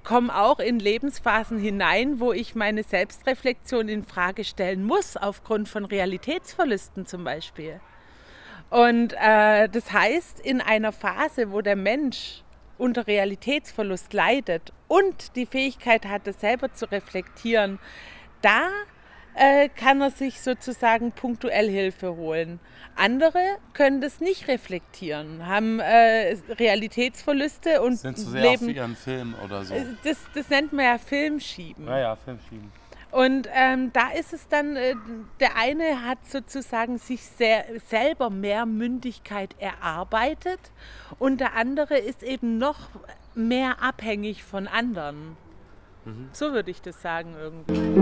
komme 0.04 0.35
auch 0.35 0.59
in 0.59 0.78
Lebensphasen 0.78 1.59
hinein, 1.59 2.21
wo 2.21 2.33
ich 2.33 2.54
meine 2.54 2.83
Selbstreflexion 2.83 3.88
in 3.88 4.04
Frage 4.04 4.45
stellen 4.45 4.85
muss, 4.85 5.16
aufgrund 5.16 5.69
von 5.69 5.85
Realitätsverlusten 5.85 7.07
zum 7.07 7.25
Beispiel. 7.25 7.80
Und 8.71 9.14
äh, 9.21 9.69
das 9.69 9.92
heißt, 9.92 10.40
in 10.40 10.61
einer 10.61 10.92
Phase, 10.92 11.50
wo 11.50 11.61
der 11.61 11.76
Mensch 11.76 12.42
unter 12.78 13.07
Realitätsverlust 13.07 14.12
leidet 14.12 14.73
und 14.88 15.37
die 15.37 15.47
Fähigkeit 15.47 16.07
hat, 16.07 16.26
das 16.26 16.40
selber 16.40 16.73
zu 16.73 16.90
reflektieren, 16.90 17.78
da 18.42 18.69
äh, 19.34 19.68
kann 19.68 20.00
er 20.00 20.10
sich 20.10 20.40
sozusagen 20.40 21.12
punktuell 21.12 21.68
Hilfe 21.68 22.16
holen. 22.16 22.60
Andere 22.96 23.40
können 23.72 24.00
das 24.00 24.20
nicht 24.20 24.49
reflektieren, 24.49 25.46
haben 25.46 25.78
äh, 25.80 26.37
Realitätsverluste 26.58 27.80
und 27.82 27.96
Sind 27.96 28.18
zu 28.18 28.30
sehr 28.30 28.42
leben. 28.42 28.64
auf 28.68 28.75
ihren 28.75 28.96
Film 28.96 29.34
oder 29.44 29.64
so. 29.64 29.75
Äh, 29.75 29.84
Das, 30.04 30.18
das 30.34 30.49
nennt 30.50 30.72
man 30.72 30.84
ja 30.84 30.99
Filmschieben. 30.99 31.84
Naja, 31.84 32.16
Filmschieben. 32.16 32.72
Und 33.12 33.49
ähm, 33.54 33.92
da 33.92 34.10
ist 34.10 34.32
es 34.32 34.46
dann, 34.49 34.76
äh, 34.76 34.94
der 35.40 35.56
eine 35.56 36.04
hat 36.04 36.18
sozusagen 36.28 36.99
sich 36.99 37.22
sehr, 37.22 37.64
selber 37.88 38.30
mehr 38.30 38.66
Mündigkeit 38.66 39.54
erarbeitet 39.58 40.60
und 41.18 41.40
der 41.40 41.54
andere 41.56 41.99
ist 41.99 42.22
eben 42.22 42.58
noch 42.58 42.88
mehr 43.34 43.82
abhängig 43.82 44.44
von 44.44 44.68
anderen. 44.68 45.37
So 46.33 46.52
würde 46.52 46.71
ich 46.71 46.80
das 46.83 47.02
sagen 47.02 47.35
irgendwie. 47.38 48.00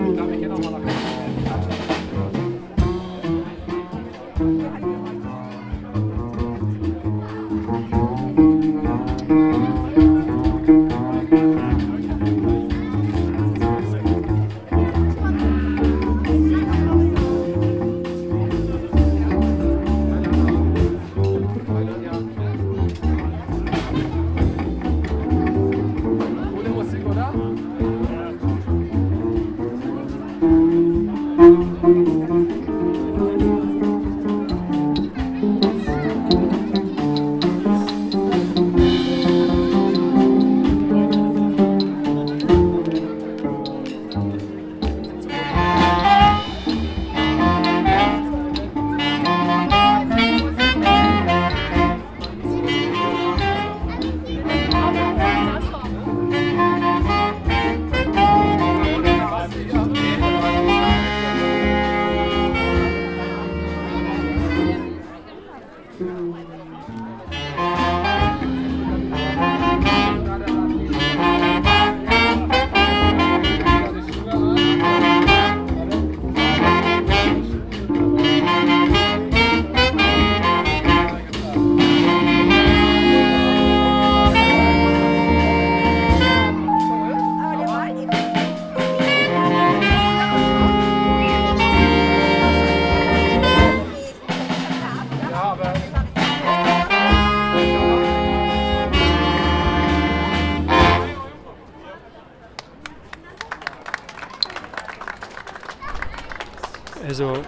Also 107.06 107.42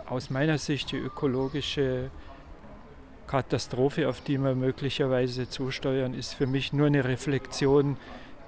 aus 0.09 0.31
meiner 0.31 0.57
Sicht 0.57 0.93
die 0.93 0.97
ökologische 0.97 2.11
Katastrophe, 3.27 4.09
auf 4.09 4.21
die 4.21 4.39
wir 4.39 4.55
möglicherweise 4.55 5.49
zusteuern, 5.49 6.15
ist 6.15 6.35
für 6.35 6.47
mich 6.47 6.73
nur 6.73 6.87
eine 6.87 7.05
Reflexion 7.05 7.97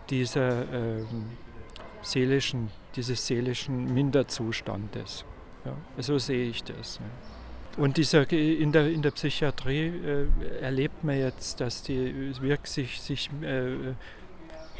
dieser 0.08 0.72
ähm, 0.72 1.06
seelischen, 2.02 2.70
dieses 2.98 3.24
seelischen 3.24 3.94
Minderzustandes. 3.94 5.24
Ja, 5.64 5.72
so 6.02 6.18
sehe 6.18 6.48
ich 6.48 6.64
das. 6.64 6.98
Ja. 6.98 7.82
Und 7.82 7.96
dieser, 7.96 8.30
in, 8.32 8.72
der, 8.72 8.88
in 8.88 9.02
der 9.02 9.12
Psychiatrie 9.12 9.86
äh, 9.86 10.26
erlebt 10.60 11.04
man 11.04 11.16
jetzt, 11.16 11.60
dass 11.60 11.84
die 11.84 12.34
wirklich 12.40 13.00
sich, 13.00 13.30
äh, 13.40 13.94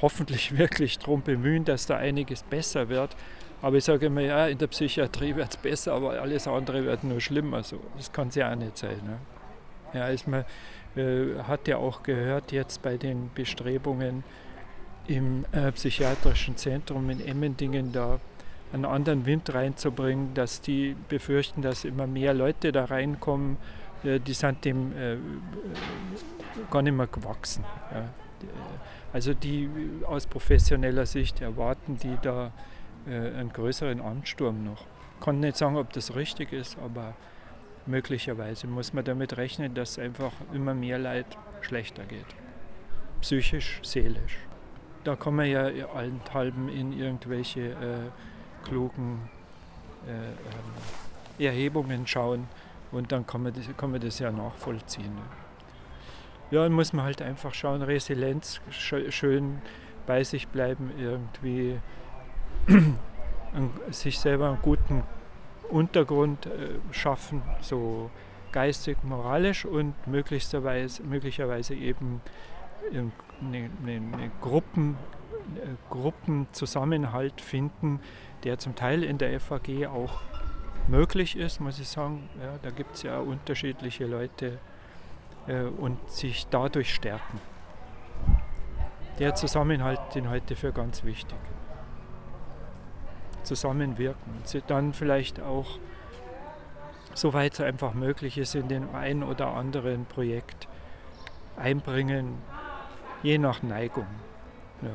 hoffentlich 0.03 0.59
wirklich 0.59 0.99
darum 0.99 1.23
bemühen, 1.23 1.65
dass 1.65 1.87
da 1.87 1.97
einiges 1.97 2.43
besser 2.43 2.89
wird. 2.89 3.15
Aber 3.63 3.77
ich 3.77 3.85
sage 3.85 4.07
immer, 4.07 4.23
ja, 4.23 4.49
in 4.49 4.59
der 4.59 4.67
Psychiatrie 4.67 5.37
wird 5.37 5.51
es 5.51 5.57
besser, 5.57 5.93
aber 5.93 6.21
alles 6.21 6.49
andere 6.49 6.85
wird 6.85 7.05
nur 7.05 7.21
schlimmer. 7.21 7.63
So, 7.63 7.79
das 7.97 8.11
kann 8.13 8.29
es 8.29 8.35
ja 8.35 8.51
auch 8.51 8.57
nicht 8.57 8.77
sein. 8.77 9.01
Ne? 9.05 9.19
Ja, 9.95 10.05
also 10.07 10.29
man 10.29 10.45
äh, 10.97 11.41
hat 11.45 11.69
ja 11.69 11.77
auch 11.77 12.03
gehört 12.03 12.51
jetzt 12.51 12.83
bei 12.83 12.97
den 12.97 13.31
Bestrebungen 13.33 14.25
im 15.09 15.45
äh, 15.53 15.73
psychiatrischen 15.73 16.57
Zentrum 16.57 17.11
in 17.11 17.27
Emmendingen 17.27 17.93
da 17.93 18.21
einen 18.73 18.85
anderen 18.85 19.27
Wind 19.27 19.53
reinzubringen, 19.53 20.35
dass 20.35 20.61
die 20.61 20.95
befürchten, 21.09 21.63
dass 21.63 21.85
immer 21.85 22.07
mehr 22.07 22.35
Leute 22.35 22.71
da 22.71 22.85
reinkommen, 22.85 23.57
äh, 24.05 24.21
die 24.21 24.35
sind 24.35 24.65
dem 24.65 24.93
äh, 24.97 25.17
gar 26.71 26.83
nicht 26.83 26.95
mehr 26.95 27.07
gewachsen. 27.07 27.65
Ja. 27.93 28.05
Also 29.13 29.33
die 29.33 29.69
aus 30.07 30.27
professioneller 30.27 31.07
Sicht 31.07 31.41
erwarten 31.41 31.97
die 31.97 32.17
da 32.21 32.53
äh, 33.07 33.11
einen 33.13 33.53
größeren 33.53 34.01
Ansturm 34.01 34.65
noch. 34.65 34.85
Ich 35.19 35.25
kann 35.25 35.41
nicht 35.41 35.57
sagen, 35.57 35.77
ob 35.77 35.93
das 35.95 36.15
richtig 36.15 36.53
ist, 36.53 36.77
aber 36.79 37.15
möglicherweise 37.87 38.67
muss 38.67 38.93
man 38.93 39.05
damit 39.05 39.39
rechnen, 39.39 39.75
dass 39.75 39.99
einfach 39.99 40.33
immer 40.53 40.75
mehr 40.75 40.99
Leid 40.99 41.27
schlechter 41.63 42.05
geht. 42.05 42.27
Psychisch, 43.23 43.81
seelisch. 43.83 44.48
Da 45.09 45.17
kann 45.17 45.37
man 45.37 45.47
ja 45.47 45.71
allenthalben 45.95 46.69
in 46.69 46.93
irgendwelche 46.93 47.71
äh, 47.71 48.67
klugen 48.69 49.31
äh, 50.07 50.11
ähm, 50.11 51.47
Erhebungen 51.47 52.07
schauen 52.07 52.47
und 52.93 53.11
dann 53.11 53.27
kann 53.27 53.43
man 53.43 53.55
das, 53.55 53.65
kann 53.79 53.91
man 53.91 54.03
das 54.03 54.19
ja 54.19 54.31
nachvollziehen. 54.31 55.17
Ja, 56.51 56.65
dann 56.65 56.73
muss 56.73 56.93
man 56.93 57.07
halt 57.07 57.23
einfach 57.23 57.55
schauen, 57.55 57.81
Resilienz, 57.81 58.61
schön 58.69 59.63
bei 60.07 60.25
sich 60.25 60.47
bleiben, 60.49 60.93
irgendwie 60.99 61.81
sich 63.91 64.19
selber 64.19 64.49
einen 64.51 64.61
guten 64.61 65.05
Untergrund 65.71 66.45
äh, 66.45 66.51
schaffen, 66.91 67.41
so 67.63 68.11
geistig, 68.53 68.99
moralisch 69.05 69.65
und 69.65 69.95
möglicherweise, 70.07 71.03
möglicherweise 71.03 71.75
eben 71.75 72.21
eine, 73.41 73.71
eine, 73.87 74.31
Gruppen, 74.41 74.97
äh, 75.57 75.69
Gruppenzusammenhalt 75.91 77.41
finden, 77.41 78.01
der 78.45 78.59
zum 78.59 78.75
Teil 78.75 79.03
in 79.03 79.19
der 79.19 79.39
FAG 79.41 79.87
auch 79.87 80.21
möglich 80.89 81.37
ist, 81.37 81.61
muss 81.61 81.79
ich 81.79 81.89
sagen. 81.89 82.29
Ja, 82.43 82.59
da 82.63 82.71
gibt 82.71 82.97
es 82.97 83.03
ja 83.03 83.19
unterschiedliche 83.19 84.07
Leute 84.07 84.59
äh, 85.47 85.63
und 85.63 86.11
sich 86.11 86.47
dadurch 86.49 86.95
stärken. 86.95 87.41
Der 89.19 89.35
Zusammenhalt, 89.35 90.01
den 90.15 90.29
ich 90.49 90.59
für 90.59 90.73
ganz 90.73 91.05
wichtig. 91.05 91.39
Zusammenwirken 93.43 94.35
und 94.37 94.47
sie 94.47 94.63
dann 94.67 94.93
vielleicht 94.93 95.41
auch, 95.41 95.79
soweit 97.15 97.55
es 97.55 97.61
einfach 97.61 97.95
möglich 97.95 98.39
ist, 98.39 98.55
in 98.55 98.69
den 98.69 98.95
ein 98.95 99.23
oder 99.23 99.49
anderen 99.49 100.05
Projekt 100.05 100.69
einbringen, 101.57 102.39
je 103.23 103.39
nach 103.39 103.63
Neigung. 103.63 104.07
Ja. 104.83 104.91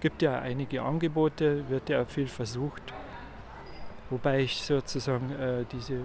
gibt 0.00 0.22
ja 0.22 0.40
einige 0.40 0.82
Angebote, 0.82 1.68
wird 1.68 1.88
ja 1.88 2.04
viel 2.04 2.26
versucht, 2.26 2.82
wobei 4.10 4.40
ich 4.40 4.62
sozusagen 4.62 5.30
äh, 5.32 5.64
diese 5.70 6.04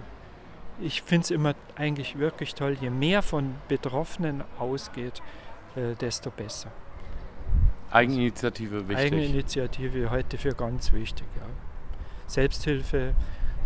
ich 0.82 1.02
finde 1.02 1.24
es 1.24 1.30
immer 1.30 1.54
eigentlich 1.76 2.18
wirklich 2.18 2.54
toll, 2.54 2.76
je 2.80 2.90
mehr 2.90 3.22
von 3.22 3.54
Betroffenen 3.68 4.42
ausgeht, 4.58 5.22
äh, 5.76 5.94
desto 5.94 6.30
besser. 6.30 6.70
Eigeninitiative 7.90 8.88
wichtig. 8.88 9.12
Eigeninitiative 9.12 10.10
heute 10.10 10.38
für 10.38 10.54
ganz 10.54 10.92
wichtig. 10.92 11.26
Ja. 11.36 11.46
Selbsthilfe 12.26 13.14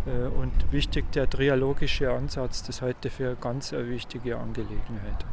äh, 0.05 0.27
und 0.27 0.71
wichtig 0.71 1.11
der 1.11 1.29
trialogische 1.29 2.11
Ansatz, 2.11 2.63
das 2.63 2.81
heute 2.81 3.09
für 3.09 3.35
ganz 3.35 3.71
eine 3.71 3.87
wichtige 3.89 4.37
Angelegenheit. 4.37 5.25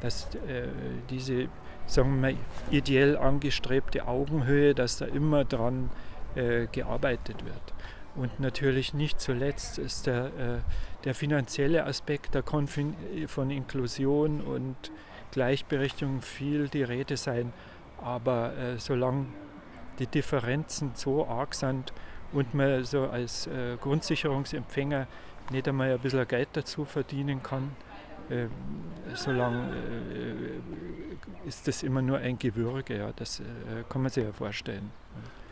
Dass 0.00 0.34
äh, 0.34 0.68
diese, 1.10 1.48
sagen 1.86 2.20
wir 2.20 2.32
mal, 2.32 2.38
ideell 2.70 3.16
angestrebte 3.16 4.06
Augenhöhe, 4.06 4.74
dass 4.74 4.98
da 4.98 5.06
immer 5.06 5.44
dran 5.44 5.90
äh, 6.34 6.66
gearbeitet 6.66 7.44
wird. 7.44 7.74
Und 8.14 8.40
natürlich 8.40 8.94
nicht 8.94 9.20
zuletzt 9.20 9.78
ist 9.78 10.06
der, 10.06 10.26
äh, 10.26 10.58
der 11.04 11.14
finanzielle 11.14 11.84
Aspekt, 11.84 12.34
da 12.34 12.42
kann 12.42 12.66
von 12.66 13.50
Inklusion 13.50 14.40
und 14.40 14.76
Gleichberechtigung 15.32 16.22
viel 16.22 16.68
die 16.68 16.82
Rede 16.82 17.16
sein. 17.16 17.52
Aber 18.02 18.56
äh, 18.56 18.78
solange 18.78 19.26
die 19.98 20.06
Differenzen 20.06 20.92
so 20.94 21.26
arg 21.26 21.54
sind 21.54 21.92
und 22.32 22.54
man 22.54 22.84
so 22.84 23.06
als 23.08 23.46
äh, 23.46 23.76
Grundsicherungsempfänger 23.80 25.06
nicht 25.50 25.68
einmal 25.68 25.92
ein 25.92 25.98
bisschen 25.98 26.26
Geld 26.26 26.48
dazu 26.54 26.84
verdienen 26.84 27.42
kann, 27.42 27.76
äh, 28.30 28.46
solange 29.14 29.74
äh, 29.74 31.48
ist 31.48 31.68
das 31.68 31.82
immer 31.82 32.02
nur 32.02 32.18
ein 32.18 32.38
Gewürge. 32.38 32.98
Ja, 32.98 33.12
das 33.14 33.40
äh, 33.40 33.44
kann 33.88 34.02
man 34.02 34.10
sich 34.10 34.24
ja 34.24 34.32
vorstellen. 34.32 34.90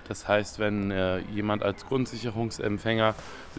Das 0.08 0.28
heißt, 0.28 0.58
wenn 0.58 0.90
äh, 0.90 1.18
jemand 1.32 1.62
als 1.62 1.86
Grundsicherungsempfänger 1.86 3.14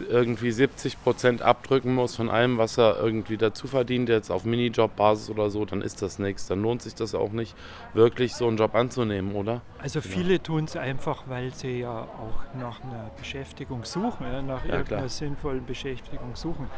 irgendwie 0.08 0.52
70 0.52 1.02
Prozent 1.02 1.42
abdrücken 1.42 1.94
muss 1.94 2.14
von 2.14 2.30
allem, 2.30 2.58
was 2.58 2.78
er 2.78 2.98
irgendwie 3.00 3.36
dazu 3.36 3.66
verdient, 3.66 4.08
jetzt 4.08 4.30
auf 4.30 4.44
Minijob-Basis 4.44 5.30
oder 5.30 5.50
so, 5.50 5.64
dann 5.64 5.82
ist 5.82 6.02
das 6.02 6.18
nichts. 6.18 6.46
Dann 6.46 6.62
lohnt 6.62 6.82
sich 6.82 6.94
das 6.94 7.14
auch 7.14 7.32
nicht, 7.32 7.56
wirklich 7.94 8.34
so 8.34 8.46
einen 8.46 8.58
Job 8.58 8.74
anzunehmen, 8.74 9.34
oder? 9.34 9.62
Also 9.78 10.00
genau. 10.00 10.14
viele 10.14 10.42
tun 10.42 10.64
es 10.64 10.76
einfach, 10.76 11.24
weil 11.26 11.52
sie 11.52 11.80
ja 11.80 12.02
auch 12.02 12.60
nach 12.60 12.82
einer 12.82 13.10
Beschäftigung 13.18 13.84
suchen, 13.84 14.26
ja, 14.26 14.40
nach 14.40 14.64
ja, 14.64 14.74
irgendeiner 14.74 14.84
klar. 14.84 15.08
sinnvollen 15.08 15.66
Beschäftigung 15.66 16.36
suchen. 16.36 16.68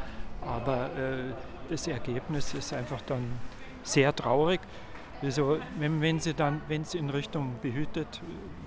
Aber 0.40 0.87
äh, 0.96 1.33
das 1.68 1.87
Ergebnis 1.87 2.54
ist 2.54 2.72
einfach 2.72 3.00
dann 3.02 3.24
sehr 3.83 4.14
traurig. 4.14 4.61
Also 5.20 5.59
wenn, 5.81 6.00
wenn 6.00 6.20
sie 6.20 6.33
dann, 6.33 6.62
wenn 6.68 6.83
es 6.83 6.94
in 6.94 7.11
Richtung 7.11 7.57
behütet, 7.61 8.20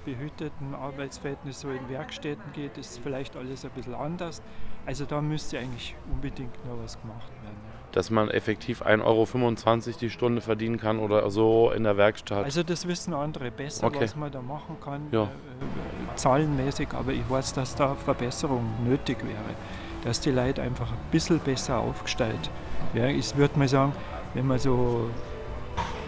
behüteten 0.03 0.75
Arbeitsverhältnis 0.75 1.61
so 1.61 1.69
in 1.69 1.87
Werkstätten 1.87 2.51
geht, 2.53 2.77
ist 2.77 2.99
vielleicht 3.01 3.37
alles 3.37 3.63
ein 3.63 3.71
bisschen 3.71 3.95
anders. 3.95 4.41
Also 4.85 5.05
da 5.05 5.21
müsste 5.21 5.59
eigentlich 5.59 5.95
unbedingt 6.11 6.53
noch 6.65 6.83
was 6.83 6.99
gemacht 6.99 7.31
werden. 7.43 7.55
Dass 7.93 8.09
man 8.09 8.29
effektiv 8.29 8.81
1,25 8.81 9.01
Euro 9.05 9.97
die 9.99 10.09
Stunde 10.09 10.41
verdienen 10.41 10.77
kann 10.77 10.99
oder 10.99 11.29
so 11.29 11.71
in 11.71 11.83
der 11.83 11.95
Werkstatt. 11.97 12.43
Also 12.43 12.63
das 12.63 12.87
wissen 12.87 13.13
andere 13.13 13.51
besser, 13.51 13.87
okay. 13.87 14.01
was 14.01 14.15
man 14.15 14.31
da 14.31 14.41
machen 14.41 14.77
kann, 14.83 15.07
ja. 15.11 15.23
äh, 15.23 16.15
zahlenmäßig, 16.15 16.89
aber 16.93 17.13
ich 17.13 17.29
weiß, 17.29 17.53
dass 17.53 17.75
da 17.75 17.95
Verbesserung 17.95 18.65
nötig 18.85 19.17
wäre. 19.23 19.55
Dass 20.03 20.19
die 20.19 20.31
Leute 20.31 20.61
einfach 20.61 20.91
ein 20.91 21.11
bisschen 21.11 21.39
besser 21.39 21.77
aufgestellt 21.77 22.49
wären. 22.93 23.17
Ich 23.17 23.35
würde 23.35 23.57
mal 23.57 23.67
sagen, 23.67 23.93
wenn 24.33 24.47
man 24.47 24.59
so 24.59 25.09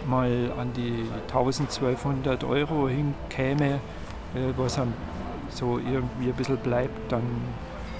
mal 0.06 0.52
an 0.58 0.72
die 0.74 1.04
1200 1.28 2.44
Euro 2.44 2.88
hinkäme, 2.88 3.74
äh, 4.34 4.52
was 4.56 4.76
dann 4.76 4.92
so 5.48 5.78
irgendwie 5.78 6.28
ein 6.28 6.34
bisschen 6.34 6.58
bleibt, 6.58 7.12
dann 7.12 7.22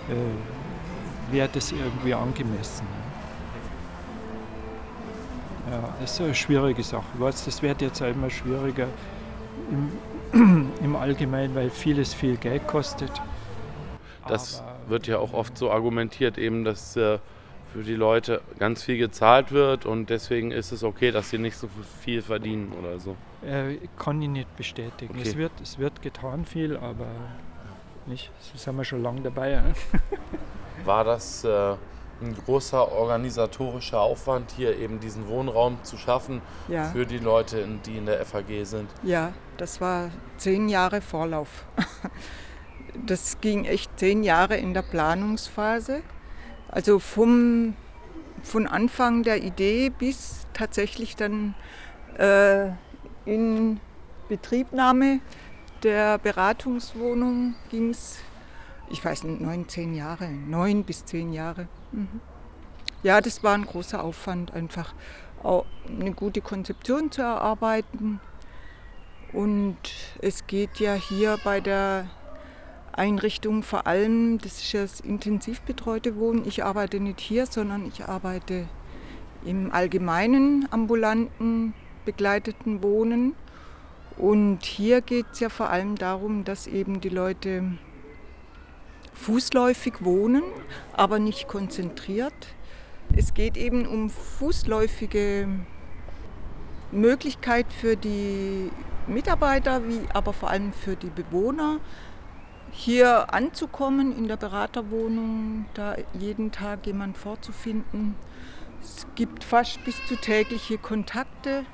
äh, 0.09 1.33
wäre 1.33 1.49
das 1.53 1.73
irgendwie 1.73 2.15
angemessen. 2.15 2.87
Ja, 5.71 5.81
das 6.01 6.13
ist 6.13 6.21
eine 6.21 6.35
schwierige 6.35 6.83
Sache. 6.83 7.05
Ich 7.15 7.21
weiß, 7.21 7.45
das 7.47 7.63
wird 7.63 7.81
jetzt 7.81 8.03
auch 8.03 8.09
immer 8.09 8.29
schwieriger 8.29 8.87
im, 10.33 10.73
im 10.83 10.97
Allgemeinen, 10.97 11.55
weil 11.55 11.71
vieles 11.71 12.13
viel 12.13 12.37
Geld 12.37 12.67
kostet. 12.67 13.11
Das 14.29 14.61
Aber 14.61 14.75
wird 14.89 15.07
ja 15.07 15.19
auch 15.19 15.33
oft 15.33 15.57
so 15.57 15.71
argumentiert, 15.71 16.39
eben, 16.39 16.65
dass 16.65 16.97
äh, 16.97 17.19
für 17.75 17.83
die 17.83 17.97
Leute 17.97 18.41
ganz 18.61 18.85
viel 18.85 18.99
gezahlt 18.99 19.51
wird 19.51 19.85
und 19.85 20.09
deswegen 20.09 20.53
ist 20.53 20.71
es 20.71 20.85
okay, 20.85 21.11
dass 21.11 21.31
sie 21.31 21.39
nicht 21.39 21.57
so 21.57 21.69
viel 22.01 22.23
verdienen 22.23 22.73
oder 22.73 23.01
so. 23.01 23.17
Äh, 23.45 23.79
kann 23.99 24.23
ich 24.23 24.29
nicht 24.29 24.57
bestätigen. 24.57 25.13
Okay. 25.13 25.29
Es, 25.29 25.37
wird, 25.37 25.53
es 25.61 25.79
wird 25.81 26.01
getan 26.01 26.45
viel, 26.45 26.77
aber 26.77 27.09
nicht. 28.07 28.31
Das 28.53 28.63
sind 28.63 28.77
wir 28.77 28.85
schon 28.85 29.03
lange 29.03 29.23
dabei. 29.23 29.61
War 30.85 31.03
das 31.03 31.43
äh, 31.43 31.73
ein 32.23 32.37
großer 32.45 32.93
organisatorischer 32.93 34.01
Aufwand, 34.01 34.53
hier 34.53 34.79
eben 34.79 35.01
diesen 35.01 35.27
Wohnraum 35.27 35.79
zu 35.83 35.97
schaffen 35.97 36.43
ja. 36.69 36.85
für 36.85 37.07
die 37.07 37.19
Leute, 37.19 37.67
die 37.85 37.97
in 37.97 38.07
der 38.07 38.25
FAG 38.25 38.65
sind? 38.65 38.89
Ja, 39.03 39.33
das 39.57 39.81
war 39.81 40.11
zehn 40.37 40.69
Jahre 40.69 41.01
Vorlauf. 41.01 41.65
Das 43.07 43.41
ging 43.41 43.65
echt 43.65 43.99
zehn 43.99 44.23
Jahre 44.23 44.57
in 44.57 44.73
der 44.73 44.83
Planungsphase. 44.83 46.03
Also 46.69 46.99
vom, 46.99 47.75
von 48.43 48.67
Anfang 48.67 49.23
der 49.23 49.43
Idee 49.43 49.91
bis 49.91 50.47
tatsächlich 50.53 51.17
dann 51.17 51.55
äh, 52.19 52.71
in 53.25 53.81
Betriebnahme 54.29 55.21
der 55.83 56.19
Beratungswohnung 56.19 57.55
ging 57.71 57.91
es 57.91 58.19
ich 58.89 59.05
weiß 59.05 59.25
nicht, 59.25 59.41
neun, 59.41 59.69
zehn 59.69 59.95
Jahre, 59.95 60.29
neun 60.29 60.85
bis 60.85 61.05
zehn 61.05 61.33
Jahre. 61.33 61.69
Mhm. 61.93 62.21
Ja, 63.03 63.21
das 63.21 63.43
war 63.43 63.55
ein 63.55 63.67
großer 63.67 64.03
Aufwand, 64.03 64.53
einfach 64.55 64.95
auch 65.43 65.67
eine 65.87 66.13
gute 66.13 66.41
Konzeption 66.41 67.11
zu 67.11 67.23
erarbeiten. 67.23 68.21
Und 69.33 69.77
es 70.23 70.47
geht 70.47 70.79
ja 70.79 70.95
hier 70.95 71.39
bei 71.45 71.61
der 71.61 72.09
Einrichtung 72.99 73.63
vor 73.63 73.87
allem, 73.87 74.39
das 74.39 74.63
ist 74.63 74.75
das 74.75 75.01
intensiv 75.01 75.61
betreute 75.63 76.17
Wohnen. 76.17 76.47
Ich 76.47 76.65
arbeite 76.65 77.01
nicht 77.01 77.21
hier, 77.21 77.47
sondern 77.47 77.87
ich 77.87 78.05
arbeite 78.05 78.67
im 79.45 79.73
allgemeinen 79.73 80.69
ambulanten 80.71 81.75
begleiteten 82.05 82.83
Wohnen. 82.83 83.35
Und 84.17 84.65
hier 84.65 85.01
geht 85.01 85.27
es 85.33 85.41
ja 85.41 85.49
vor 85.49 85.71
allem 85.71 85.97
darum, 85.97 86.45
dass 86.45 86.67
eben 86.67 87.01
die 87.01 87.09
Leute 87.09 87.65
fußläufig 89.15 90.05
wohnen, 90.05 90.43
aber 90.93 91.19
nicht 91.19 91.49
konzentriert. 91.49 92.55
Es 93.17 93.35
geht 93.35 93.57
eben 93.57 93.87
um 93.87 94.11
fußläufige 94.11 95.49
Möglichkeit 96.93 97.67
für 97.73 97.97
die 97.97 98.71
Mitarbeiter, 99.07 99.87
wie 99.89 100.01
aber 100.13 100.33
vor 100.33 100.51
allem 100.51 100.73
für 100.73 100.97
die 100.97 101.11
Bewohner, 101.11 101.81
hier 102.77 103.33
anzukommen 103.33 104.17
in 104.17 104.27
der 104.27 104.37
Beraterwohnung, 104.37 105.67
da 105.75 105.95
jeden 106.19 106.51
Tag 106.51 106.87
jemand 106.87 107.17
vorzufinden. 107.17 108.17
Es 108.83 109.07
gibt 109.15 109.45
fast 109.45 109.83
bis 109.85 110.05
zu 110.07 110.17
tägliche 110.17 110.77
Kontakte. 110.77 111.65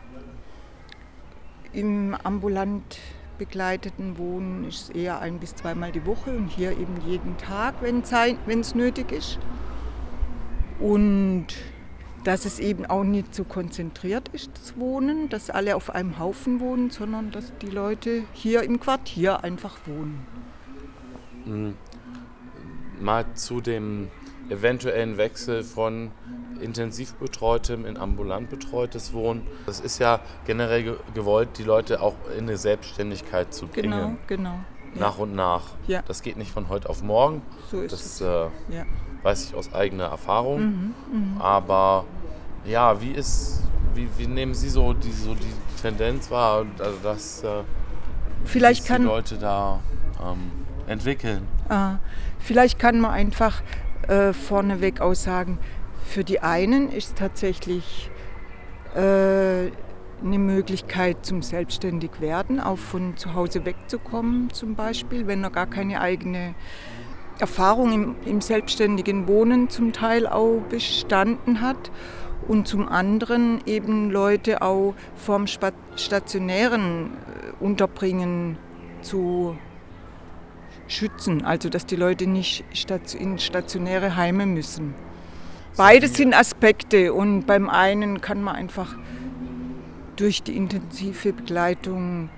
Im 1.72 2.14
ambulant 2.22 2.98
begleiteten 3.38 4.18
Wohnen 4.18 4.64
ist 4.64 4.82
es 4.82 4.90
eher 4.90 5.20
ein 5.20 5.38
bis 5.38 5.54
zweimal 5.54 5.90
die 5.90 6.04
Woche 6.04 6.36
und 6.36 6.48
hier 6.48 6.72
eben 6.72 7.00
jeden 7.06 7.38
Tag, 7.38 7.76
wenn 7.80 8.00
es 8.60 8.74
nötig 8.74 9.10
ist. 9.10 9.38
Und 10.78 11.46
dass 12.24 12.44
es 12.44 12.58
eben 12.58 12.84
auch 12.84 13.04
nicht 13.04 13.34
so 13.34 13.44
konzentriert 13.44 14.28
ist, 14.28 14.50
das 14.52 14.76
Wohnen, 14.76 15.30
dass 15.30 15.48
alle 15.48 15.76
auf 15.76 15.88
einem 15.88 16.18
Haufen 16.18 16.60
wohnen, 16.60 16.90
sondern 16.90 17.30
dass 17.30 17.56
die 17.62 17.70
Leute 17.70 18.24
hier 18.34 18.62
im 18.62 18.78
Quartier 18.78 19.42
einfach 19.42 19.78
wohnen. 19.86 20.26
Mhm. 21.46 21.74
Mal 23.00 23.24
zu 23.34 23.60
dem 23.60 24.08
eventuellen 24.50 25.16
Wechsel 25.16 25.62
von 25.62 26.10
intensiv 26.60 27.14
betreutem 27.14 27.86
in 27.86 27.96
ambulant 27.96 28.50
betreutes 28.50 29.12
Wohnen. 29.14 29.46
Das 29.64 29.80
ist 29.80 29.98
ja 29.98 30.20
generell 30.44 30.98
gewollt, 31.14 31.56
die 31.56 31.62
Leute 31.62 32.02
auch 32.02 32.14
in 32.36 32.44
eine 32.44 32.56
Selbstständigkeit 32.58 33.54
zu 33.54 33.66
bringen. 33.68 33.90
Genau, 33.90 34.16
genau. 34.26 34.54
Nach 34.94 35.18
und 35.18 35.34
nach. 35.34 35.62
Ja. 35.86 36.02
Das 36.06 36.20
geht 36.20 36.36
nicht 36.36 36.50
von 36.50 36.68
heute 36.68 36.90
auf 36.90 37.02
morgen. 37.02 37.42
So 37.70 37.80
ist 37.80 37.92
das 37.92 38.04
es. 38.04 38.20
äh, 38.20 38.26
Ja. 38.68 38.84
weiß 39.22 39.44
ich 39.44 39.54
aus 39.54 39.72
eigener 39.72 40.06
Erfahrung. 40.06 40.60
Mhm, 40.60 40.94
mhm. 41.12 41.40
Aber 41.40 42.04
ja, 42.66 43.00
wie 43.00 43.12
ist, 43.12 43.62
wie, 43.94 44.08
wie 44.18 44.26
nehmen 44.26 44.52
Sie 44.52 44.68
so 44.68 44.92
die, 44.92 45.12
so 45.12 45.34
die 45.34 45.80
Tendenz 45.80 46.30
wahr, 46.30 46.66
also 46.78 46.98
dass 47.02 47.42
äh, 47.44 47.62
Vielleicht 48.44 48.80
dass 48.82 48.88
kann- 48.88 49.02
die 49.02 49.08
Leute 49.08 49.38
da 49.38 49.80
ähm, 50.22 50.50
entwickeln? 50.90 51.46
Ah, 51.68 51.96
vielleicht 52.38 52.78
kann 52.78 53.00
man 53.00 53.12
einfach 53.12 53.62
äh, 54.08 54.32
vorneweg 54.32 55.00
auch 55.00 55.14
sagen, 55.14 55.58
für 56.04 56.24
die 56.24 56.40
einen 56.40 56.90
ist 56.90 57.16
tatsächlich 57.16 58.10
äh, 58.94 59.70
eine 60.22 60.38
Möglichkeit 60.38 61.24
zum 61.24 61.42
selbstständig 61.42 62.20
werden, 62.20 62.60
auch 62.60 62.78
von 62.78 63.16
zu 63.16 63.34
Hause 63.34 63.64
wegzukommen 63.64 64.50
zum 64.52 64.74
Beispiel, 64.74 65.26
wenn 65.26 65.42
er 65.44 65.50
gar 65.50 65.66
keine 65.66 66.00
eigene 66.00 66.54
Erfahrung 67.38 67.92
im, 67.92 68.16
im 68.26 68.40
selbstständigen 68.40 69.26
Wohnen 69.26 69.70
zum 69.70 69.92
Teil 69.92 70.26
auch 70.26 70.60
bestanden 70.68 71.60
hat. 71.60 71.90
Und 72.48 72.66
zum 72.66 72.88
anderen 72.88 73.60
eben 73.66 74.10
Leute 74.10 74.62
auch 74.62 74.94
vom 75.14 75.46
stationären 75.46 77.10
äh, 77.12 77.64
Unterbringen 77.64 78.56
zu 79.02 79.56
schützen, 80.90 81.44
also 81.44 81.68
dass 81.68 81.86
die 81.86 81.96
Leute 81.96 82.26
nicht 82.26 82.64
in 83.18 83.38
stationäre 83.38 84.16
Heime 84.16 84.46
müssen. 84.46 84.94
Beides 85.76 86.14
sind 86.14 86.34
Aspekte 86.34 87.14
und 87.14 87.46
beim 87.46 87.70
einen 87.70 88.20
kann 88.20 88.42
man 88.42 88.56
einfach 88.56 88.96
durch 90.16 90.42
die 90.42 90.56
intensive 90.56 91.32
Begleitung 91.32 92.28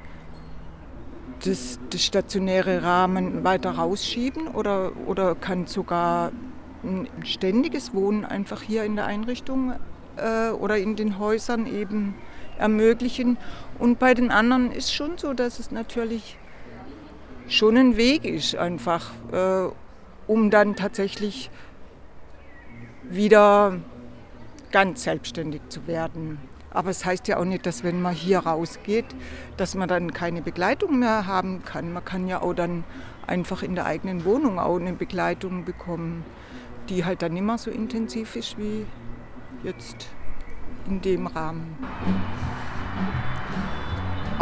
das, 1.44 1.80
das 1.90 2.04
stationäre 2.04 2.82
Rahmen 2.82 3.42
weiter 3.42 3.72
rausschieben 3.72 4.48
oder, 4.48 4.92
oder 5.06 5.34
kann 5.34 5.66
sogar 5.66 6.30
ein 6.84 7.08
ständiges 7.24 7.94
Wohnen 7.94 8.24
einfach 8.24 8.62
hier 8.62 8.84
in 8.84 8.96
der 8.96 9.06
Einrichtung 9.06 9.72
äh, 10.16 10.50
oder 10.50 10.76
in 10.78 10.94
den 10.96 11.18
Häusern 11.18 11.66
eben 11.66 12.14
ermöglichen. 12.58 13.38
Und 13.78 13.98
bei 13.98 14.14
den 14.14 14.30
anderen 14.30 14.70
ist 14.70 14.94
schon 14.94 15.18
so, 15.18 15.32
dass 15.32 15.58
es 15.58 15.70
natürlich 15.70 16.36
schon 17.52 17.76
ein 17.76 17.96
Weg 17.96 18.24
ist, 18.24 18.56
einfach, 18.56 19.10
äh, 19.32 19.68
um 20.26 20.50
dann 20.50 20.76
tatsächlich 20.76 21.50
wieder 23.02 23.78
ganz 24.70 25.04
selbstständig 25.04 25.60
zu 25.68 25.86
werden. 25.86 26.38
Aber 26.70 26.90
es 26.90 27.04
heißt 27.04 27.28
ja 27.28 27.36
auch 27.36 27.44
nicht, 27.44 27.66
dass 27.66 27.84
wenn 27.84 28.00
man 28.00 28.14
hier 28.14 28.38
rausgeht, 28.38 29.04
dass 29.58 29.74
man 29.74 29.88
dann 29.88 30.14
keine 30.14 30.40
Begleitung 30.40 30.98
mehr 31.00 31.26
haben 31.26 31.62
kann. 31.64 31.92
Man 31.92 32.04
kann 32.04 32.26
ja 32.28 32.40
auch 32.40 32.54
dann 32.54 32.84
einfach 33.26 33.62
in 33.62 33.74
der 33.74 33.84
eigenen 33.84 34.24
Wohnung 34.24 34.58
auch 34.58 34.78
eine 34.78 34.94
Begleitung 34.94 35.64
bekommen, 35.64 36.24
die 36.88 37.04
halt 37.04 37.20
dann 37.20 37.36
immer 37.36 37.58
so 37.58 37.70
intensiv 37.70 38.36
ist 38.36 38.58
wie 38.58 38.86
jetzt 39.62 40.08
in 40.86 41.02
dem 41.02 41.26
Rahmen. 41.26 41.76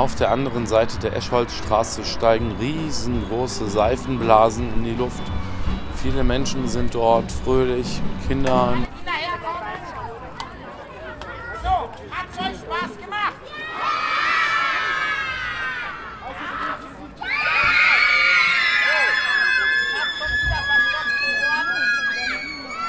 Auf 0.01 0.15
der 0.15 0.31
anderen 0.31 0.67
Seite 0.67 0.99
der 0.99 1.15
Eschholzstraße 1.15 2.07
steigen 2.07 2.53
riesengroße 2.59 3.69
Seifenblasen 3.69 4.73
in 4.73 4.85
die 4.85 4.95
Luft. 4.95 5.23
Viele 6.03 6.25
Menschen 6.25 6.67
sind 6.69 6.95
dort 6.95 7.31
fröhlich, 7.31 8.01
Kinder. 8.27 8.79
So, 11.63 11.69
hat's 12.11 12.39
euch 12.39 12.57
Spaß 12.61 12.97
gemacht? 12.97 13.35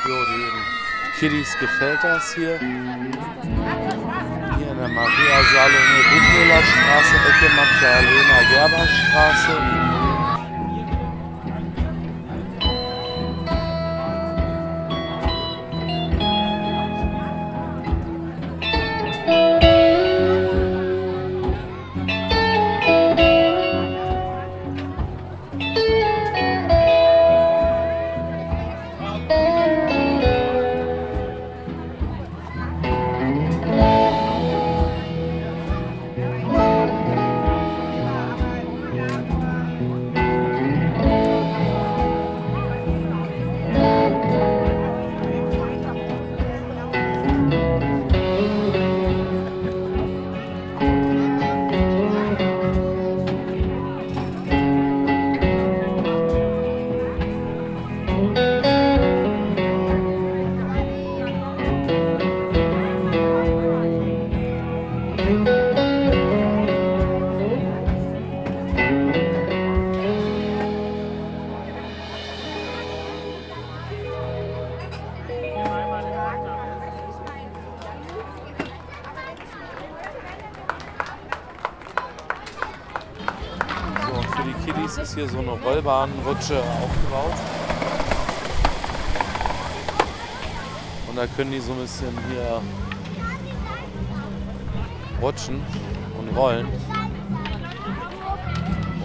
Jo, 0.07 0.15
den 0.15 1.19
Kiddies 1.19 1.57
gefällt 1.59 1.99
das 2.03 2.33
hier. 2.35 2.57
Maria 4.93 5.41
Salome 5.53 6.03
Buchmüller 6.09 6.63
Straße, 6.63 7.15
Ecke 7.15 7.49
Magdalena 7.55 8.39
Gerber 8.51 8.85
Straße. 8.87 9.80
Rollbahnrutsche 85.81 86.59
aufgebaut. 86.59 87.33
Und 91.09 91.17
da 91.17 91.25
können 91.35 91.51
die 91.51 91.59
so 91.59 91.73
ein 91.73 91.79
bisschen 91.79 92.17
hier 92.29 92.61
rutschen 95.21 95.61
und 96.17 96.37
rollen. 96.37 96.67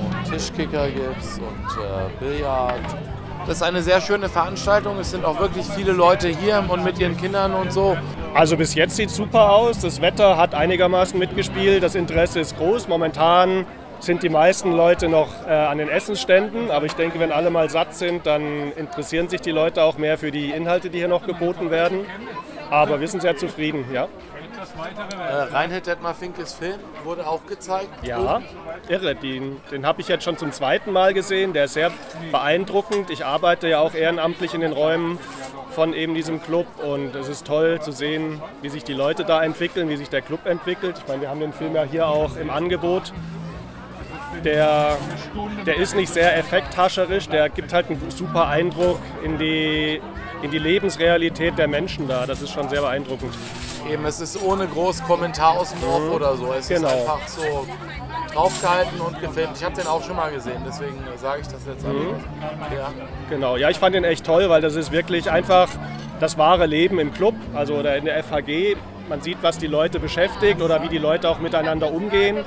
Und 0.00 0.30
Tischkicker 0.30 0.88
gibt's 0.88 1.38
und 1.38 1.82
äh, 1.82 2.38
Billard. 2.38 2.80
Das 3.46 3.56
ist 3.56 3.62
eine 3.62 3.82
sehr 3.82 4.00
schöne 4.00 4.28
Veranstaltung. 4.28 4.98
Es 4.98 5.10
sind 5.10 5.24
auch 5.24 5.38
wirklich 5.40 5.66
viele 5.66 5.92
Leute 5.92 6.28
hier 6.28 6.64
und 6.68 6.84
mit 6.84 6.98
ihren 6.98 7.16
Kindern 7.16 7.54
und 7.54 7.72
so. 7.72 7.96
Also 8.34 8.56
bis 8.56 8.74
jetzt 8.74 8.96
sieht 8.96 9.10
super 9.10 9.50
aus. 9.52 9.80
Das 9.80 10.00
Wetter 10.00 10.36
hat 10.36 10.54
einigermaßen 10.54 11.18
mitgespielt. 11.18 11.82
Das 11.82 11.94
Interesse 11.94 12.40
ist 12.40 12.56
groß. 12.56 12.88
Momentan 12.88 13.64
sind 14.06 14.22
die 14.22 14.28
meisten 14.28 14.72
Leute 14.72 15.08
noch 15.08 15.28
äh, 15.46 15.50
an 15.50 15.78
den 15.78 15.88
Essensständen. 15.88 16.70
Aber 16.70 16.86
ich 16.86 16.94
denke, 16.94 17.18
wenn 17.20 17.32
alle 17.32 17.50
mal 17.50 17.68
satt 17.68 17.94
sind, 17.94 18.24
dann 18.24 18.72
interessieren 18.72 19.28
sich 19.28 19.40
die 19.40 19.50
Leute 19.50 19.82
auch 19.82 19.98
mehr 19.98 20.16
für 20.16 20.30
die 20.30 20.50
Inhalte, 20.50 20.88
die 20.88 20.98
hier 20.98 21.08
noch 21.08 21.26
geboten 21.26 21.70
werden. 21.70 22.06
Aber 22.70 23.00
wir 23.00 23.08
sind 23.08 23.20
sehr 23.20 23.36
zufrieden, 23.36 23.84
ja. 23.92 24.08
Äh, 25.18 25.54
Reinhard 25.54 25.86
Detmar 25.86 26.14
Finkes 26.14 26.54
Film 26.54 26.78
wurde 27.04 27.26
auch 27.26 27.46
gezeigt. 27.46 27.88
Ja, 28.02 28.42
irre. 28.88 29.14
Den, 29.14 29.60
den 29.70 29.86
habe 29.86 30.00
ich 30.00 30.08
jetzt 30.08 30.24
schon 30.24 30.38
zum 30.38 30.50
zweiten 30.52 30.92
Mal 30.92 31.14
gesehen. 31.14 31.52
Der 31.52 31.64
ist 31.64 31.74
sehr 31.74 31.92
beeindruckend. 32.32 33.10
Ich 33.10 33.24
arbeite 33.24 33.68
ja 33.68 33.80
auch 33.80 33.94
ehrenamtlich 33.94 34.54
in 34.54 34.62
den 34.62 34.72
Räumen 34.72 35.18
von 35.70 35.92
eben 35.92 36.14
diesem 36.14 36.42
Club 36.42 36.66
und 36.82 37.14
es 37.14 37.28
ist 37.28 37.46
toll 37.46 37.80
zu 37.80 37.92
sehen, 37.92 38.40
wie 38.62 38.70
sich 38.70 38.82
die 38.82 38.94
Leute 38.94 39.24
da 39.24 39.42
entwickeln, 39.42 39.88
wie 39.88 39.96
sich 39.96 40.08
der 40.08 40.22
Club 40.22 40.46
entwickelt. 40.46 40.96
Ich 40.98 41.06
meine, 41.06 41.22
wir 41.22 41.28
haben 41.28 41.40
den 41.40 41.52
Film 41.52 41.74
ja 41.74 41.82
hier 41.82 42.08
auch 42.08 42.36
im 42.36 42.50
Angebot. 42.50 43.12
Der, 44.46 44.96
der 45.66 45.76
ist 45.76 45.96
nicht 45.96 46.12
sehr 46.12 46.36
effekthascherisch, 46.38 47.28
der 47.28 47.48
gibt 47.48 47.72
halt 47.72 47.90
einen 47.90 48.12
super 48.12 48.46
Eindruck 48.46 49.00
in 49.24 49.38
die, 49.38 50.00
in 50.42 50.52
die 50.52 50.58
Lebensrealität 50.58 51.58
der 51.58 51.66
Menschen 51.66 52.06
da. 52.06 52.26
Das 52.26 52.40
ist 52.42 52.52
schon 52.52 52.68
sehr 52.68 52.80
beeindruckend. 52.80 53.34
Eben, 53.90 54.04
es 54.04 54.20
ist 54.20 54.40
ohne 54.40 54.68
groß 54.68 55.02
Kommentar 55.02 55.58
aus 55.58 55.72
dem 55.72 55.82
Off 55.82 56.00
Mhm. 56.02 56.12
oder 56.12 56.36
so. 56.36 56.52
Es 56.52 56.68
Genau. 56.68 56.86
ist 56.86 56.94
einfach 56.94 57.26
so 57.26 57.66
draufgehalten 58.32 59.00
und 59.00 59.20
gefilmt. 59.20 59.52
Ich 59.56 59.64
habe 59.64 59.74
den 59.74 59.86
auch 59.86 60.02
schon 60.02 60.16
mal 60.16 60.30
gesehen, 60.30 60.62
deswegen 60.66 60.96
sage 61.16 61.40
ich 61.42 61.48
das 61.48 61.64
jetzt 61.66 61.86
Mhm. 61.86 62.14
Ja. 62.76 62.90
Genau, 63.30 63.56
ja, 63.56 63.70
ich 63.70 63.78
fand 63.78 63.94
den 63.94 64.04
echt 64.04 64.24
toll, 64.26 64.48
weil 64.48 64.60
das 64.60 64.74
ist 64.74 64.92
wirklich 64.92 65.30
einfach 65.30 65.68
das 66.20 66.36
wahre 66.38 66.66
Leben 66.66 66.98
im 66.98 67.12
Club, 67.12 67.34
also 67.54 67.74
oder 67.74 67.96
in 67.96 68.04
der 68.04 68.22
FHG. 68.22 68.76
Man 69.08 69.20
sieht, 69.20 69.38
was 69.42 69.58
die 69.58 69.68
Leute 69.68 70.00
beschäftigt 70.00 70.60
oder 70.60 70.82
wie 70.82 70.88
die 70.88 70.98
Leute 70.98 71.28
auch 71.28 71.38
miteinander 71.38 71.92
umgehen. 71.92 72.38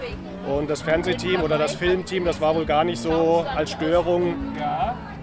Und 0.47 0.69
das 0.69 0.81
Fernsehteam 0.81 1.43
oder 1.43 1.57
das 1.57 1.75
Filmteam, 1.75 2.25
das 2.25 2.41
war 2.41 2.55
wohl 2.55 2.65
gar 2.65 2.83
nicht 2.83 2.99
so 3.01 3.45
als 3.55 3.71
Störung 3.71 4.35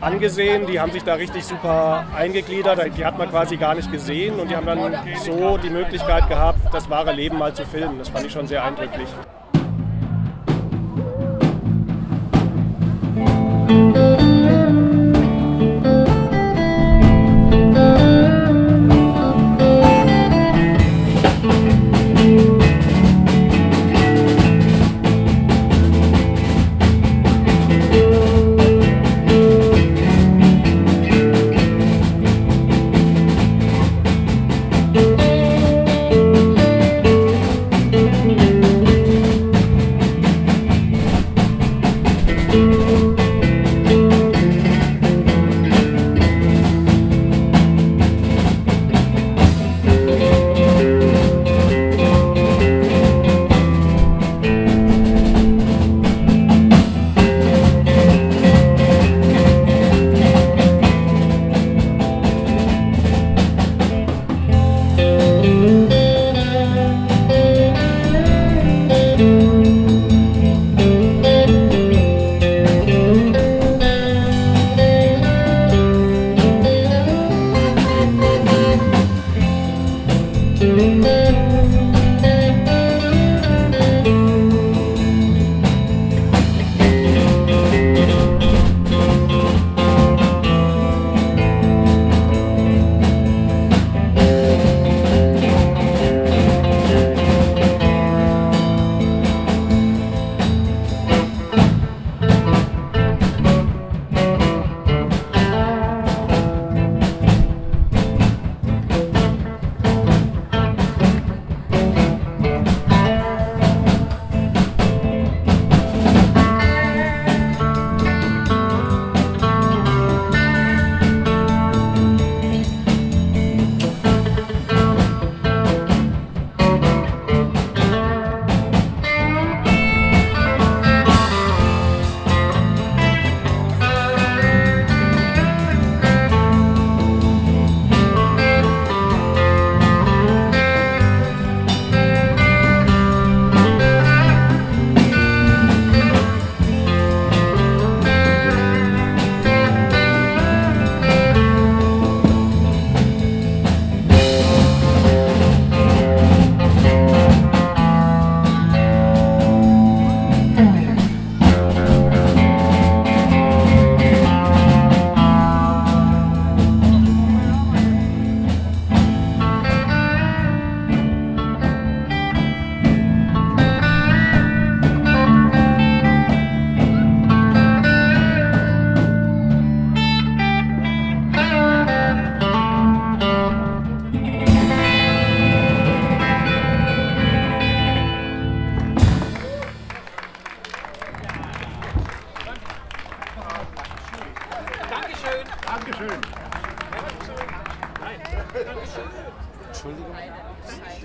angesehen. 0.01 0.67
Die 0.67 0.79
haben 0.81 0.93
sich 0.93 1.03
da 1.03 1.15
richtig 1.15 1.45
super 1.45 2.05
eingegliedert. 2.17 2.81
Die 2.97 3.05
hat 3.05 3.19
man 3.19 3.29
quasi 3.29 3.57
gar 3.57 3.75
nicht 3.75 3.91
gesehen 3.91 4.39
und 4.39 4.51
die 4.51 4.57
haben 4.57 4.67
dann 4.67 4.95
so 5.25 5.59
die 5.59 5.71
Möglichkeit 5.71 6.29
gehabt, 6.29 6.59
das 6.73 6.89
wahre 6.89 7.13
Leben 7.13 7.39
mal 7.39 7.53
zu 7.53 7.65
filmen. 7.67 7.99
Das 7.99 8.09
fand 8.09 8.27
ich 8.27 8.33
schon 8.33 8.47
sehr 8.47 8.63
eindrücklich. 8.65 9.09